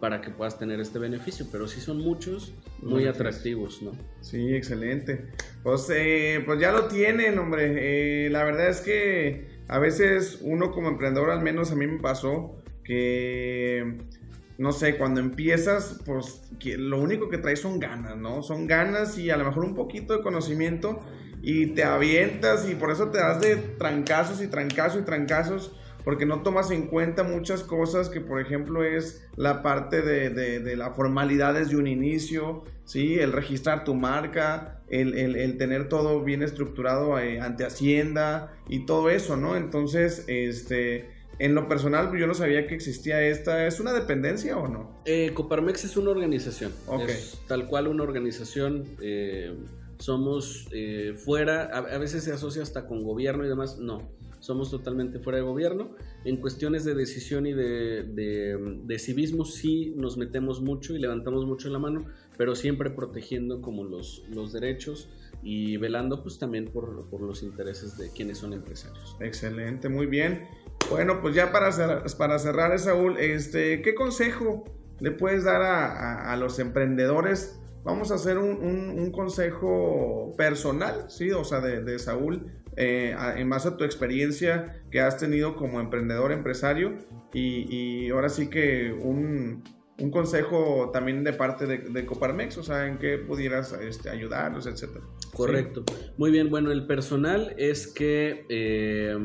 para 0.00 0.22
que 0.22 0.30
puedas 0.30 0.58
tener 0.58 0.80
este 0.80 0.98
beneficio, 0.98 1.46
pero 1.52 1.68
sí 1.68 1.80
son 1.80 1.98
muchos 1.98 2.54
muy 2.82 3.06
atractivos, 3.06 3.82
¿no? 3.82 3.92
Sí, 4.22 4.54
excelente. 4.54 5.26
Pues, 5.62 5.88
eh, 5.94 6.42
pues 6.46 6.58
ya 6.58 6.72
lo 6.72 6.86
tienen, 6.86 7.38
hombre. 7.38 8.26
Eh, 8.26 8.30
la 8.30 8.44
verdad 8.44 8.70
es 8.70 8.80
que 8.80 9.60
a 9.68 9.78
veces 9.78 10.38
uno 10.40 10.72
como 10.72 10.88
emprendedor, 10.88 11.30
al 11.30 11.42
menos 11.42 11.70
a 11.70 11.76
mí 11.76 11.86
me 11.86 12.00
pasó, 12.00 12.56
que 12.82 13.98
no 14.56 14.72
sé, 14.72 14.96
cuando 14.96 15.20
empiezas, 15.20 16.02
pues 16.04 16.42
que 16.58 16.76
lo 16.76 17.00
único 17.00 17.28
que 17.28 17.38
traes 17.38 17.60
son 17.60 17.78
ganas, 17.78 18.16
¿no? 18.16 18.42
Son 18.42 18.66
ganas 18.66 19.16
y 19.18 19.30
a 19.30 19.36
lo 19.36 19.44
mejor 19.44 19.64
un 19.64 19.74
poquito 19.74 20.16
de 20.16 20.22
conocimiento 20.22 21.00
y 21.42 21.66
te 21.68 21.84
avientas 21.84 22.68
y 22.68 22.74
por 22.74 22.90
eso 22.90 23.08
te 23.10 23.18
das 23.18 23.40
de 23.40 23.56
trancazos 23.56 24.42
y 24.42 24.48
trancazos 24.48 25.02
y 25.02 25.04
trancazos 25.04 25.72
porque 26.04 26.24
no 26.24 26.42
tomas 26.42 26.70
en 26.70 26.86
cuenta 26.86 27.24
muchas 27.24 27.62
cosas 27.62 28.08
que 28.08 28.20
por 28.20 28.40
ejemplo 28.40 28.82
es 28.84 29.26
la 29.36 29.62
parte 29.62 30.00
de, 30.00 30.30
de, 30.30 30.60
de 30.60 30.76
las 30.76 30.96
formalidades 30.96 31.68
de 31.68 31.76
un 31.76 31.86
inicio, 31.86 32.64
¿sí? 32.84 33.18
el 33.18 33.32
registrar 33.32 33.84
tu 33.84 33.94
marca, 33.94 34.80
el, 34.88 35.16
el, 35.16 35.36
el 35.36 35.58
tener 35.58 35.88
todo 35.88 36.24
bien 36.24 36.42
estructurado 36.42 37.18
eh, 37.18 37.40
ante 37.40 37.64
Hacienda 37.66 38.50
y 38.66 38.86
todo 38.86 39.10
eso, 39.10 39.36
¿no? 39.36 39.56
Entonces, 39.56 40.24
este, 40.26 41.10
en 41.38 41.54
lo 41.54 41.68
personal 41.68 42.10
yo 42.18 42.26
no 42.26 42.34
sabía 42.34 42.66
que 42.66 42.74
existía 42.74 43.20
esta, 43.22 43.66
¿es 43.66 43.78
una 43.78 43.92
dependencia 43.92 44.56
o 44.56 44.68
no? 44.68 45.02
Eh, 45.04 45.32
Coparmex 45.34 45.84
es 45.84 45.96
una 45.98 46.10
organización. 46.10 46.72
Ok. 46.86 47.08
Es 47.10 47.42
tal 47.46 47.66
cual 47.66 47.88
una 47.88 48.02
organización. 48.04 48.84
eh, 49.02 49.54
somos 50.00 50.66
eh, 50.72 51.14
fuera, 51.16 51.64
a, 51.64 51.98
veces 51.98 52.24
se 52.24 52.32
asocia 52.32 52.62
hasta 52.62 52.86
con 52.86 53.02
gobierno 53.04 53.44
y 53.44 53.48
demás. 53.48 53.78
No, 53.78 54.10
somos 54.40 54.70
totalmente 54.70 55.18
fuera 55.18 55.36
de 55.38 55.44
gobierno. 55.44 55.94
En 56.24 56.38
cuestiones 56.38 56.84
de 56.84 56.94
decisión 56.94 57.46
y 57.46 57.52
de, 57.52 58.02
de- 58.04 58.80
de 58.84 58.98
civismo 58.98 59.44
sí 59.44 59.92
nos 59.96 60.16
metemos 60.16 60.62
mucho 60.62 60.96
y 60.96 60.98
levantamos 60.98 61.44
mucho 61.46 61.68
la 61.68 61.78
mano, 61.78 62.06
pero 62.38 62.54
siempre 62.54 62.90
protegiendo 62.90 63.60
como 63.60 63.84
los, 63.84 64.24
los 64.30 64.52
derechos 64.52 65.10
y 65.42 65.76
velando 65.76 66.22
pues 66.22 66.38
también 66.38 66.66
por, 66.66 67.08
por 67.10 67.20
los 67.20 67.42
intereses 67.42 67.96
de 67.98 68.10
quienes 68.10 68.38
son 68.38 68.52
empresarios. 68.54 69.16
Excelente, 69.20 69.88
muy 69.90 70.06
bien. 70.06 70.46
Bueno, 70.90 71.20
pues 71.20 71.34
ya 71.34 71.52
para 71.52 71.70
cerrar, 71.72 72.04
para 72.18 72.38
cerrar 72.38 72.78
Saúl, 72.78 73.18
este, 73.18 73.82
¿qué 73.82 73.94
consejo 73.94 74.64
le 75.00 75.10
puedes 75.10 75.44
dar 75.44 75.60
a- 75.62 76.32
a 76.32 76.36
los 76.38 76.58
emprendedores? 76.58 77.59
Vamos 77.84 78.10
a 78.10 78.14
hacer 78.16 78.38
un, 78.38 78.50
un- 78.62 78.98
un 78.98 79.10
consejo 79.10 80.34
personal, 80.36 81.06
¿sí? 81.08 81.30
O 81.30 81.44
sea, 81.44 81.60
de, 81.60 81.82
de 81.82 81.98
Saúl, 81.98 82.46
eh, 82.76 83.14
en 83.36 83.48
base 83.50 83.68
a 83.68 83.76
tu 83.76 83.84
experiencia 83.84 84.82
que 84.90 85.00
has 85.00 85.16
tenido 85.16 85.56
como 85.56 85.80
emprendedor, 85.80 86.32
empresario, 86.32 86.98
y, 87.32 87.66
y 87.74 88.10
ahora 88.10 88.28
sí 88.28 88.48
que 88.50 88.92
un, 88.92 89.62
un 89.98 90.10
consejo 90.10 90.90
también 90.92 91.24
de 91.24 91.32
parte 91.32 91.66
de, 91.66 91.78
de 91.78 92.06
Coparmex, 92.06 92.58
o 92.58 92.62
sea, 92.62 92.86
en 92.86 92.98
qué 92.98 93.18
pudieras 93.18 93.72
este, 93.72 94.10
ayudarlos, 94.10 94.66
etcétera. 94.66 95.04
Correcto. 95.32 95.84
Muy 96.16 96.30
bien, 96.30 96.50
bueno, 96.50 96.70
el 96.72 96.86
personal 96.86 97.54
es 97.56 97.86
que, 97.86 98.44
eh, 98.48 99.16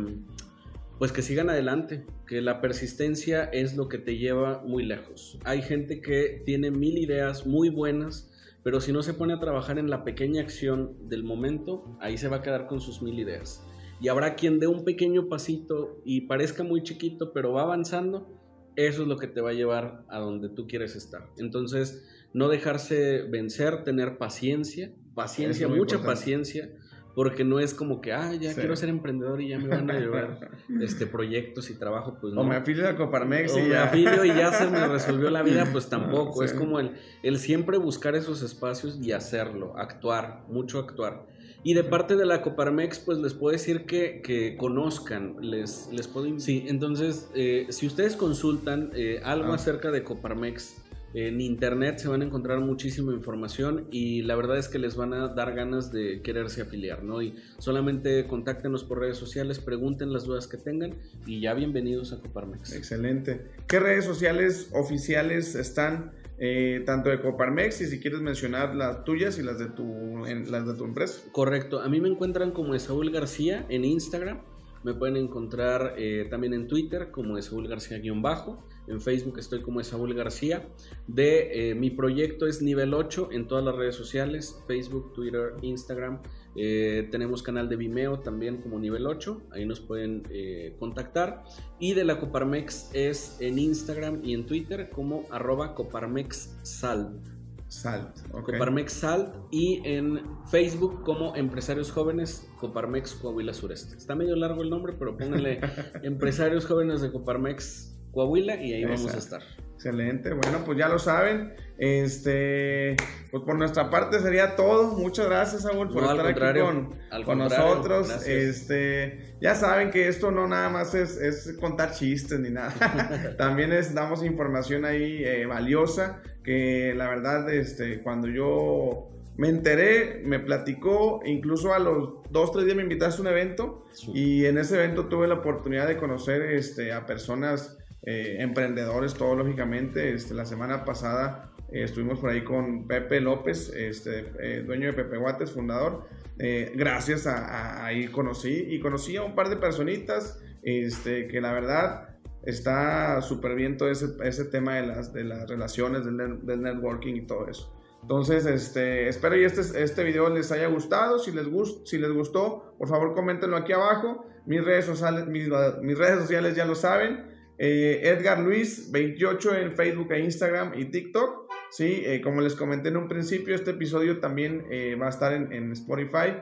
pues 0.97 1.11
que 1.11 1.21
sigan 1.21 1.49
adelante, 1.49 2.05
que 2.27 2.41
la 2.41 2.61
persistencia 2.61 3.43
es 3.43 3.75
lo 3.75 3.89
que 3.89 3.97
te 3.97 4.17
lleva 4.17 4.61
muy 4.65 4.83
lejos. 4.85 5.39
Hay 5.43 5.61
gente 5.61 6.01
que 6.01 6.41
tiene 6.45 6.71
mil 6.71 6.97
ideas 6.97 7.45
muy 7.45 7.69
buenas, 7.69 8.31
pero 8.65 8.81
si 8.81 8.91
no 8.91 9.03
se 9.03 9.13
pone 9.13 9.31
a 9.31 9.39
trabajar 9.39 9.77
en 9.77 9.91
la 9.91 10.03
pequeña 10.03 10.41
acción 10.41 11.07
del 11.07 11.23
momento, 11.23 11.95
ahí 12.01 12.17
se 12.17 12.29
va 12.29 12.37
a 12.37 12.41
quedar 12.41 12.65
con 12.65 12.81
sus 12.81 12.99
mil 13.03 13.19
ideas. 13.19 13.63
Y 14.01 14.07
habrá 14.07 14.33
quien 14.33 14.59
dé 14.59 14.65
un 14.65 14.83
pequeño 14.83 15.29
pasito 15.29 16.01
y 16.03 16.21
parezca 16.21 16.63
muy 16.63 16.81
chiquito, 16.81 17.31
pero 17.31 17.53
va 17.53 17.61
avanzando. 17.61 18.27
Eso 18.75 19.03
es 19.03 19.07
lo 19.07 19.17
que 19.17 19.27
te 19.27 19.39
va 19.39 19.51
a 19.51 19.53
llevar 19.53 20.03
a 20.09 20.17
donde 20.17 20.49
tú 20.49 20.65
quieres 20.65 20.95
estar. 20.95 21.29
Entonces, 21.37 22.07
no 22.33 22.49
dejarse 22.49 23.21
vencer, 23.29 23.83
tener 23.83 24.17
paciencia, 24.17 24.91
paciencia, 25.13 25.67
mucha 25.67 25.97
importante. 25.97 26.07
paciencia, 26.07 26.75
porque 27.15 27.43
no 27.45 27.59
es 27.59 27.73
como 27.73 28.01
que, 28.01 28.11
ah, 28.13 28.33
ya 28.33 28.51
Sí. 28.51 28.59
quiero 28.59 28.75
ser 28.75 28.89
emprendedor 28.89 29.41
y 29.41 29.47
ya 29.47 29.57
me 29.57 29.69
van 29.69 29.89
a 29.89 29.97
llevar 29.99 30.51
este, 30.81 31.07
proyectos 31.07 31.69
y 31.69 31.75
trabajo, 31.75 32.17
pues 32.19 32.33
no. 32.33 32.41
O 32.41 32.43
me 32.43 32.55
afilio 32.57 32.87
a 32.87 32.95
Coparmex 32.95 33.53
O 33.53 33.59
y 33.59 33.61
me 33.63 33.69
ya. 33.69 33.85
afilio 33.85 34.25
y 34.25 34.27
ya 34.27 34.51
se 34.51 34.69
me 34.69 34.85
resolvió 34.87 35.29
la 35.29 35.41
vida, 35.41 35.67
pues 35.71 35.87
tampoco. 35.89 36.41
Sí. 36.41 36.45
Es 36.45 36.53
como 36.53 36.79
el, 36.79 36.91
el 37.23 37.39
siempre 37.39 37.77
buscar 37.77 38.15
esos 38.15 38.43
espacios 38.43 38.99
y 39.01 39.13
hacerlo, 39.13 39.77
actuar, 39.77 40.43
mucho 40.49 40.77
actuar. 40.79 41.25
Y 41.63 41.73
de 41.73 41.83
parte 41.83 42.15
de 42.15 42.27
la 42.27 42.43
Coparmex, 42.43 42.99
pues 42.99 43.17
les 43.17 43.33
puedo 43.33 43.51
decir 43.51 43.85
que, 43.85 44.21
que 44.21 44.55
conozcan, 44.55 45.37
les, 45.41 45.89
les 45.91 46.07
puedo... 46.07 46.39
Sí, 46.39 46.65
entonces, 46.67 47.27
eh, 47.33 47.65
si 47.69 47.87
ustedes 47.87 48.15
consultan 48.15 48.91
eh, 48.93 49.19
algo 49.23 49.51
ah. 49.51 49.55
acerca 49.55 49.89
de 49.89 50.03
Coparmex, 50.03 50.84
en 51.15 51.39
internet 51.39 51.97
se 51.97 52.09
van 52.09 52.21
a 52.21 52.25
encontrar 52.25 52.59
muchísima 52.59 53.13
información 53.13 53.87
y 53.89 54.21
la 54.23 54.35
verdad 54.35 54.57
es 54.57 54.67
que 54.67 54.79
les 54.79 54.97
van 54.97 55.13
a 55.13 55.29
dar 55.29 55.55
ganas 55.55 55.89
de 55.89 56.21
quererse 56.21 56.61
afiliar, 56.61 57.03
¿no? 57.03 57.21
Y 57.21 57.35
solamente 57.57 58.27
contáctenos 58.27 58.83
por 58.83 58.99
redes 58.99 59.15
sociales, 59.15 59.59
pregunten 59.59 60.11
las 60.11 60.25
dudas 60.25 60.47
que 60.47 60.57
tengan 60.57 60.95
y 61.25 61.39
ya 61.39 61.53
bienvenidos 61.53 62.11
a 62.11 62.19
Coparmex. 62.19 62.73
Excelente. 62.73 63.47
¿Qué 63.65 63.79
redes 63.79 64.03
sociales 64.03 64.69
oficiales 64.73 65.55
están? 65.55 66.11
Eh, 66.37 66.83
tanto 66.85 67.09
de 67.09 67.21
Coparmex 67.21 67.79
y 67.79 67.85
si 67.85 68.01
quieres 68.01 68.19
mencionar 68.19 68.75
las 68.75 69.05
tuyas 69.05 69.39
y 69.39 69.41
las 69.41 69.57
de 69.57 69.67
tu, 69.67 70.25
las 70.25 70.67
de 70.67 70.73
tu 70.73 70.83
empresa. 70.83 71.21
Correcto, 71.31 71.79
a 71.79 71.87
mí 71.87 72.01
me 72.01 72.09
encuentran 72.09 72.51
como 72.51 72.77
Saúl 72.77 73.09
García 73.09 73.65
en 73.69 73.85
Instagram, 73.85 74.41
me 74.83 74.93
pueden 74.93 75.15
encontrar 75.15 75.95
eh, 75.97 76.27
también 76.29 76.53
en 76.53 76.67
Twitter 76.67 77.09
como 77.09 77.41
Saúl 77.41 77.69
García-bajo 77.69 78.67
en 78.87 79.01
Facebook 79.01 79.39
estoy 79.39 79.61
como 79.61 79.83
Saúl 79.83 80.13
García. 80.13 80.67
De 81.07 81.69
eh, 81.69 81.75
mi 81.75 81.89
proyecto 81.89 82.47
es 82.47 82.61
nivel 82.61 82.93
8 82.93 83.29
en 83.31 83.47
todas 83.47 83.63
las 83.63 83.75
redes 83.75 83.95
sociales, 83.95 84.59
Facebook, 84.67 85.13
Twitter, 85.13 85.53
Instagram. 85.61 86.21
Eh, 86.55 87.07
tenemos 87.11 87.43
canal 87.43 87.67
de 87.67 87.75
Vimeo 87.75 88.19
también 88.19 88.61
como 88.61 88.79
nivel 88.79 89.07
8, 89.07 89.41
ahí 89.51 89.65
nos 89.65 89.81
pueden 89.81 90.23
eh, 90.29 90.75
contactar. 90.79 91.43
Y 91.79 91.93
de 91.93 92.05
la 92.05 92.19
Coparmex 92.19 92.91
es 92.93 93.37
en 93.41 93.59
Instagram 93.59 94.21
y 94.23 94.33
en 94.33 94.45
Twitter 94.45 94.89
como 94.89 95.25
arroba 95.31 95.75
Coparmex 95.75 96.57
Salt. 96.63 97.27
Salt, 97.67 98.21
Coparmex 98.31 98.93
Salt 98.93 99.35
y 99.51 99.81
en 99.83 100.21
Facebook 100.45 101.01
como 101.03 101.35
Empresarios 101.35 101.91
Jóvenes 101.91 102.47
Coparmex 102.59 103.15
Coahuila 103.15 103.53
Sureste. 103.53 103.97
Está 103.97 104.15
medio 104.15 104.35
largo 104.35 104.61
el 104.61 104.69
nombre, 104.69 104.93
pero 104.97 105.17
pónganle 105.17 105.59
Empresarios 106.03 106.65
Jóvenes 106.67 107.01
de 107.01 107.11
Coparmex 107.11 107.94
Coahuila 108.15 108.55
y 108.55 108.73
ahí 108.73 108.85
vamos 108.85 109.13
a 109.13 109.17
estar. 109.17 109.41
Excelente, 109.75 110.33
bueno, 110.33 110.63
pues 110.65 110.77
ya 110.77 110.87
lo 110.87 110.97
saben. 110.97 111.53
Este, 111.77 112.95
pues 113.29 113.43
por 113.43 113.55
nuestra 113.55 113.89
parte 113.89 114.21
sería 114.21 114.55
todo. 114.55 114.97
Muchas 114.97 115.25
gracias, 115.27 115.63
Saúl, 115.63 115.89
por 115.89 116.03
estar 116.03 116.25
aquí 116.25 117.23
con, 117.25 117.37
nosotros. 117.37 118.25
Este, 118.25 119.35
ya 119.41 119.53
saben 119.53 119.91
que 119.91 120.07
esto 120.07 120.31
no 120.31 120.47
nada 120.47 120.69
más 120.69 120.95
es, 120.95 121.57
contar 121.59 121.91
chistes 121.91 122.39
ni 122.39 122.49
nada. 122.49 123.35
También 123.37 123.73
es, 123.73 123.93
damos 123.93 124.23
información 124.23 124.85
ahí 124.85 125.21
eh, 125.25 125.45
valiosa 125.45 126.21
que 126.41 126.93
la 126.95 127.09
verdad, 127.09 127.53
este, 127.53 128.01
cuando 128.01 128.29
yo 128.29 129.09
me 129.35 129.49
enteré, 129.49 130.21
me 130.23 130.39
platicó, 130.39 131.19
incluso 131.25 131.73
a 131.73 131.79
los 131.79 132.23
dos, 132.29 132.53
tres 132.53 132.63
días 132.63 132.77
me 132.77 132.83
invitaste 132.83 133.19
a 133.19 133.21
un 133.23 133.27
evento 133.27 133.85
y 134.13 134.45
en 134.45 134.57
ese 134.57 134.75
evento 134.75 135.07
tuve 135.07 135.27
la 135.27 135.33
oportunidad 135.35 135.87
de 135.87 135.97
conocer 135.97 136.41
este, 136.43 136.93
a 136.93 137.05
personas 137.05 137.77
eh, 138.05 138.37
emprendedores, 138.39 139.15
todo 139.15 139.35
lógicamente. 139.35 140.13
Este, 140.13 140.35
la 140.35 140.45
semana 140.45 140.85
pasada 140.85 141.51
eh, 141.71 141.83
estuvimos 141.83 142.19
por 142.19 142.29
ahí 142.29 142.43
con 142.43 142.87
Pepe 142.87 143.19
López, 143.19 143.73
este, 143.75 144.31
eh, 144.39 144.63
dueño 144.63 144.87
de 144.87 144.93
Pepe 144.93 145.17
Guates, 145.17 145.51
fundador. 145.51 146.07
gracias 146.37 147.25
a, 147.25 147.83
ahí 147.83 148.07
conocí 148.09 148.67
y 148.69 148.79
conocí 148.79 149.15
a 149.15 149.23
un 149.23 149.33
par 149.33 149.49
de 149.49 149.57
personitas 149.57 150.39
este, 150.61 151.27
que 151.27 151.41
la 151.41 151.53
verdad 151.53 152.09
está 152.43 153.21
súper 153.21 153.55
bien 153.55 153.77
todo 153.77 153.89
ese, 153.89 154.07
ese, 154.23 154.45
tema 154.45 154.75
de 154.75 154.85
las, 154.85 155.11
de 155.11 155.23
las 155.23 155.49
relaciones, 155.49 156.05
del, 156.05 156.45
del, 156.45 156.61
networking 156.61 157.15
y 157.15 157.21
todo 157.21 157.47
eso. 157.47 157.73
Entonces, 158.03 158.45
este, 158.45 159.07
espero 159.07 159.35
y 159.35 159.45
este, 159.45 159.61
este 159.81 160.03
video 160.03 160.29
les 160.29 160.51
haya 160.51 160.67
gustado. 160.67 161.17
Si 161.17 161.31
les, 161.31 161.47
gust, 161.47 161.87
si 161.87 161.97
les 161.97 162.11
gustó, 162.11 162.75
por 162.77 162.87
favor 162.87 163.15
coméntenlo 163.15 163.57
aquí 163.57 163.73
abajo. 163.73 164.27
Mis 164.45 164.63
redes 164.63 164.85
sociales, 164.85 165.25
mis, 165.25 165.49
mis 165.81 165.97
redes 165.97 166.19
sociales 166.19 166.55
ya 166.55 166.65
lo 166.65 166.75
saben. 166.75 167.34
Eh, 167.57 168.01
Edgar 168.03 168.39
Luis 168.39 168.91
28 168.91 169.55
en 169.55 169.71
Facebook 169.71 170.11
e 170.11 170.19
Instagram 170.19 170.73
y 170.75 170.85
TikTok. 170.85 171.45
Sí, 171.71 172.03
eh, 172.05 172.21
como 172.21 172.41
les 172.41 172.55
comenté 172.55 172.89
en 172.89 172.97
un 172.97 173.07
principio, 173.07 173.55
este 173.55 173.71
episodio 173.71 174.19
también 174.19 174.65
eh, 174.69 174.95
va 174.95 175.07
a 175.07 175.09
estar 175.09 175.33
en, 175.33 175.71
Spotify 175.71 176.33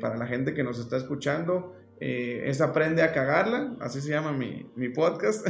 para 0.00 0.16
la 0.16 0.26
gente 0.26 0.52
que 0.52 0.64
nos 0.64 0.80
está 0.80 0.96
escuchando. 0.96 1.76
es 2.00 2.60
Aprende 2.60 3.02
a 3.02 3.12
cagarla, 3.12 3.76
así 3.80 4.00
se 4.00 4.10
llama 4.10 4.32
mi, 4.32 4.70
mi 4.74 4.88
podcast. 4.88 5.46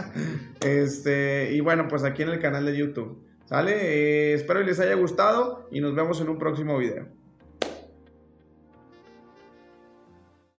este, 0.60 1.52
y 1.52 1.60
bueno, 1.60 1.88
pues 1.88 2.04
aquí 2.04 2.22
en 2.22 2.30
el 2.30 2.40
canal 2.40 2.66
de 2.66 2.76
YouTube. 2.76 3.22
¿Sale? 3.46 4.32
espero 4.32 4.60
que 4.60 4.66
les 4.66 4.80
haya 4.80 4.94
gustado 4.94 5.68
y 5.70 5.80
nos 5.80 5.94
vemos 5.94 6.20
en 6.20 6.30
un 6.30 6.38
próximo 6.38 6.78
video. 6.78 7.23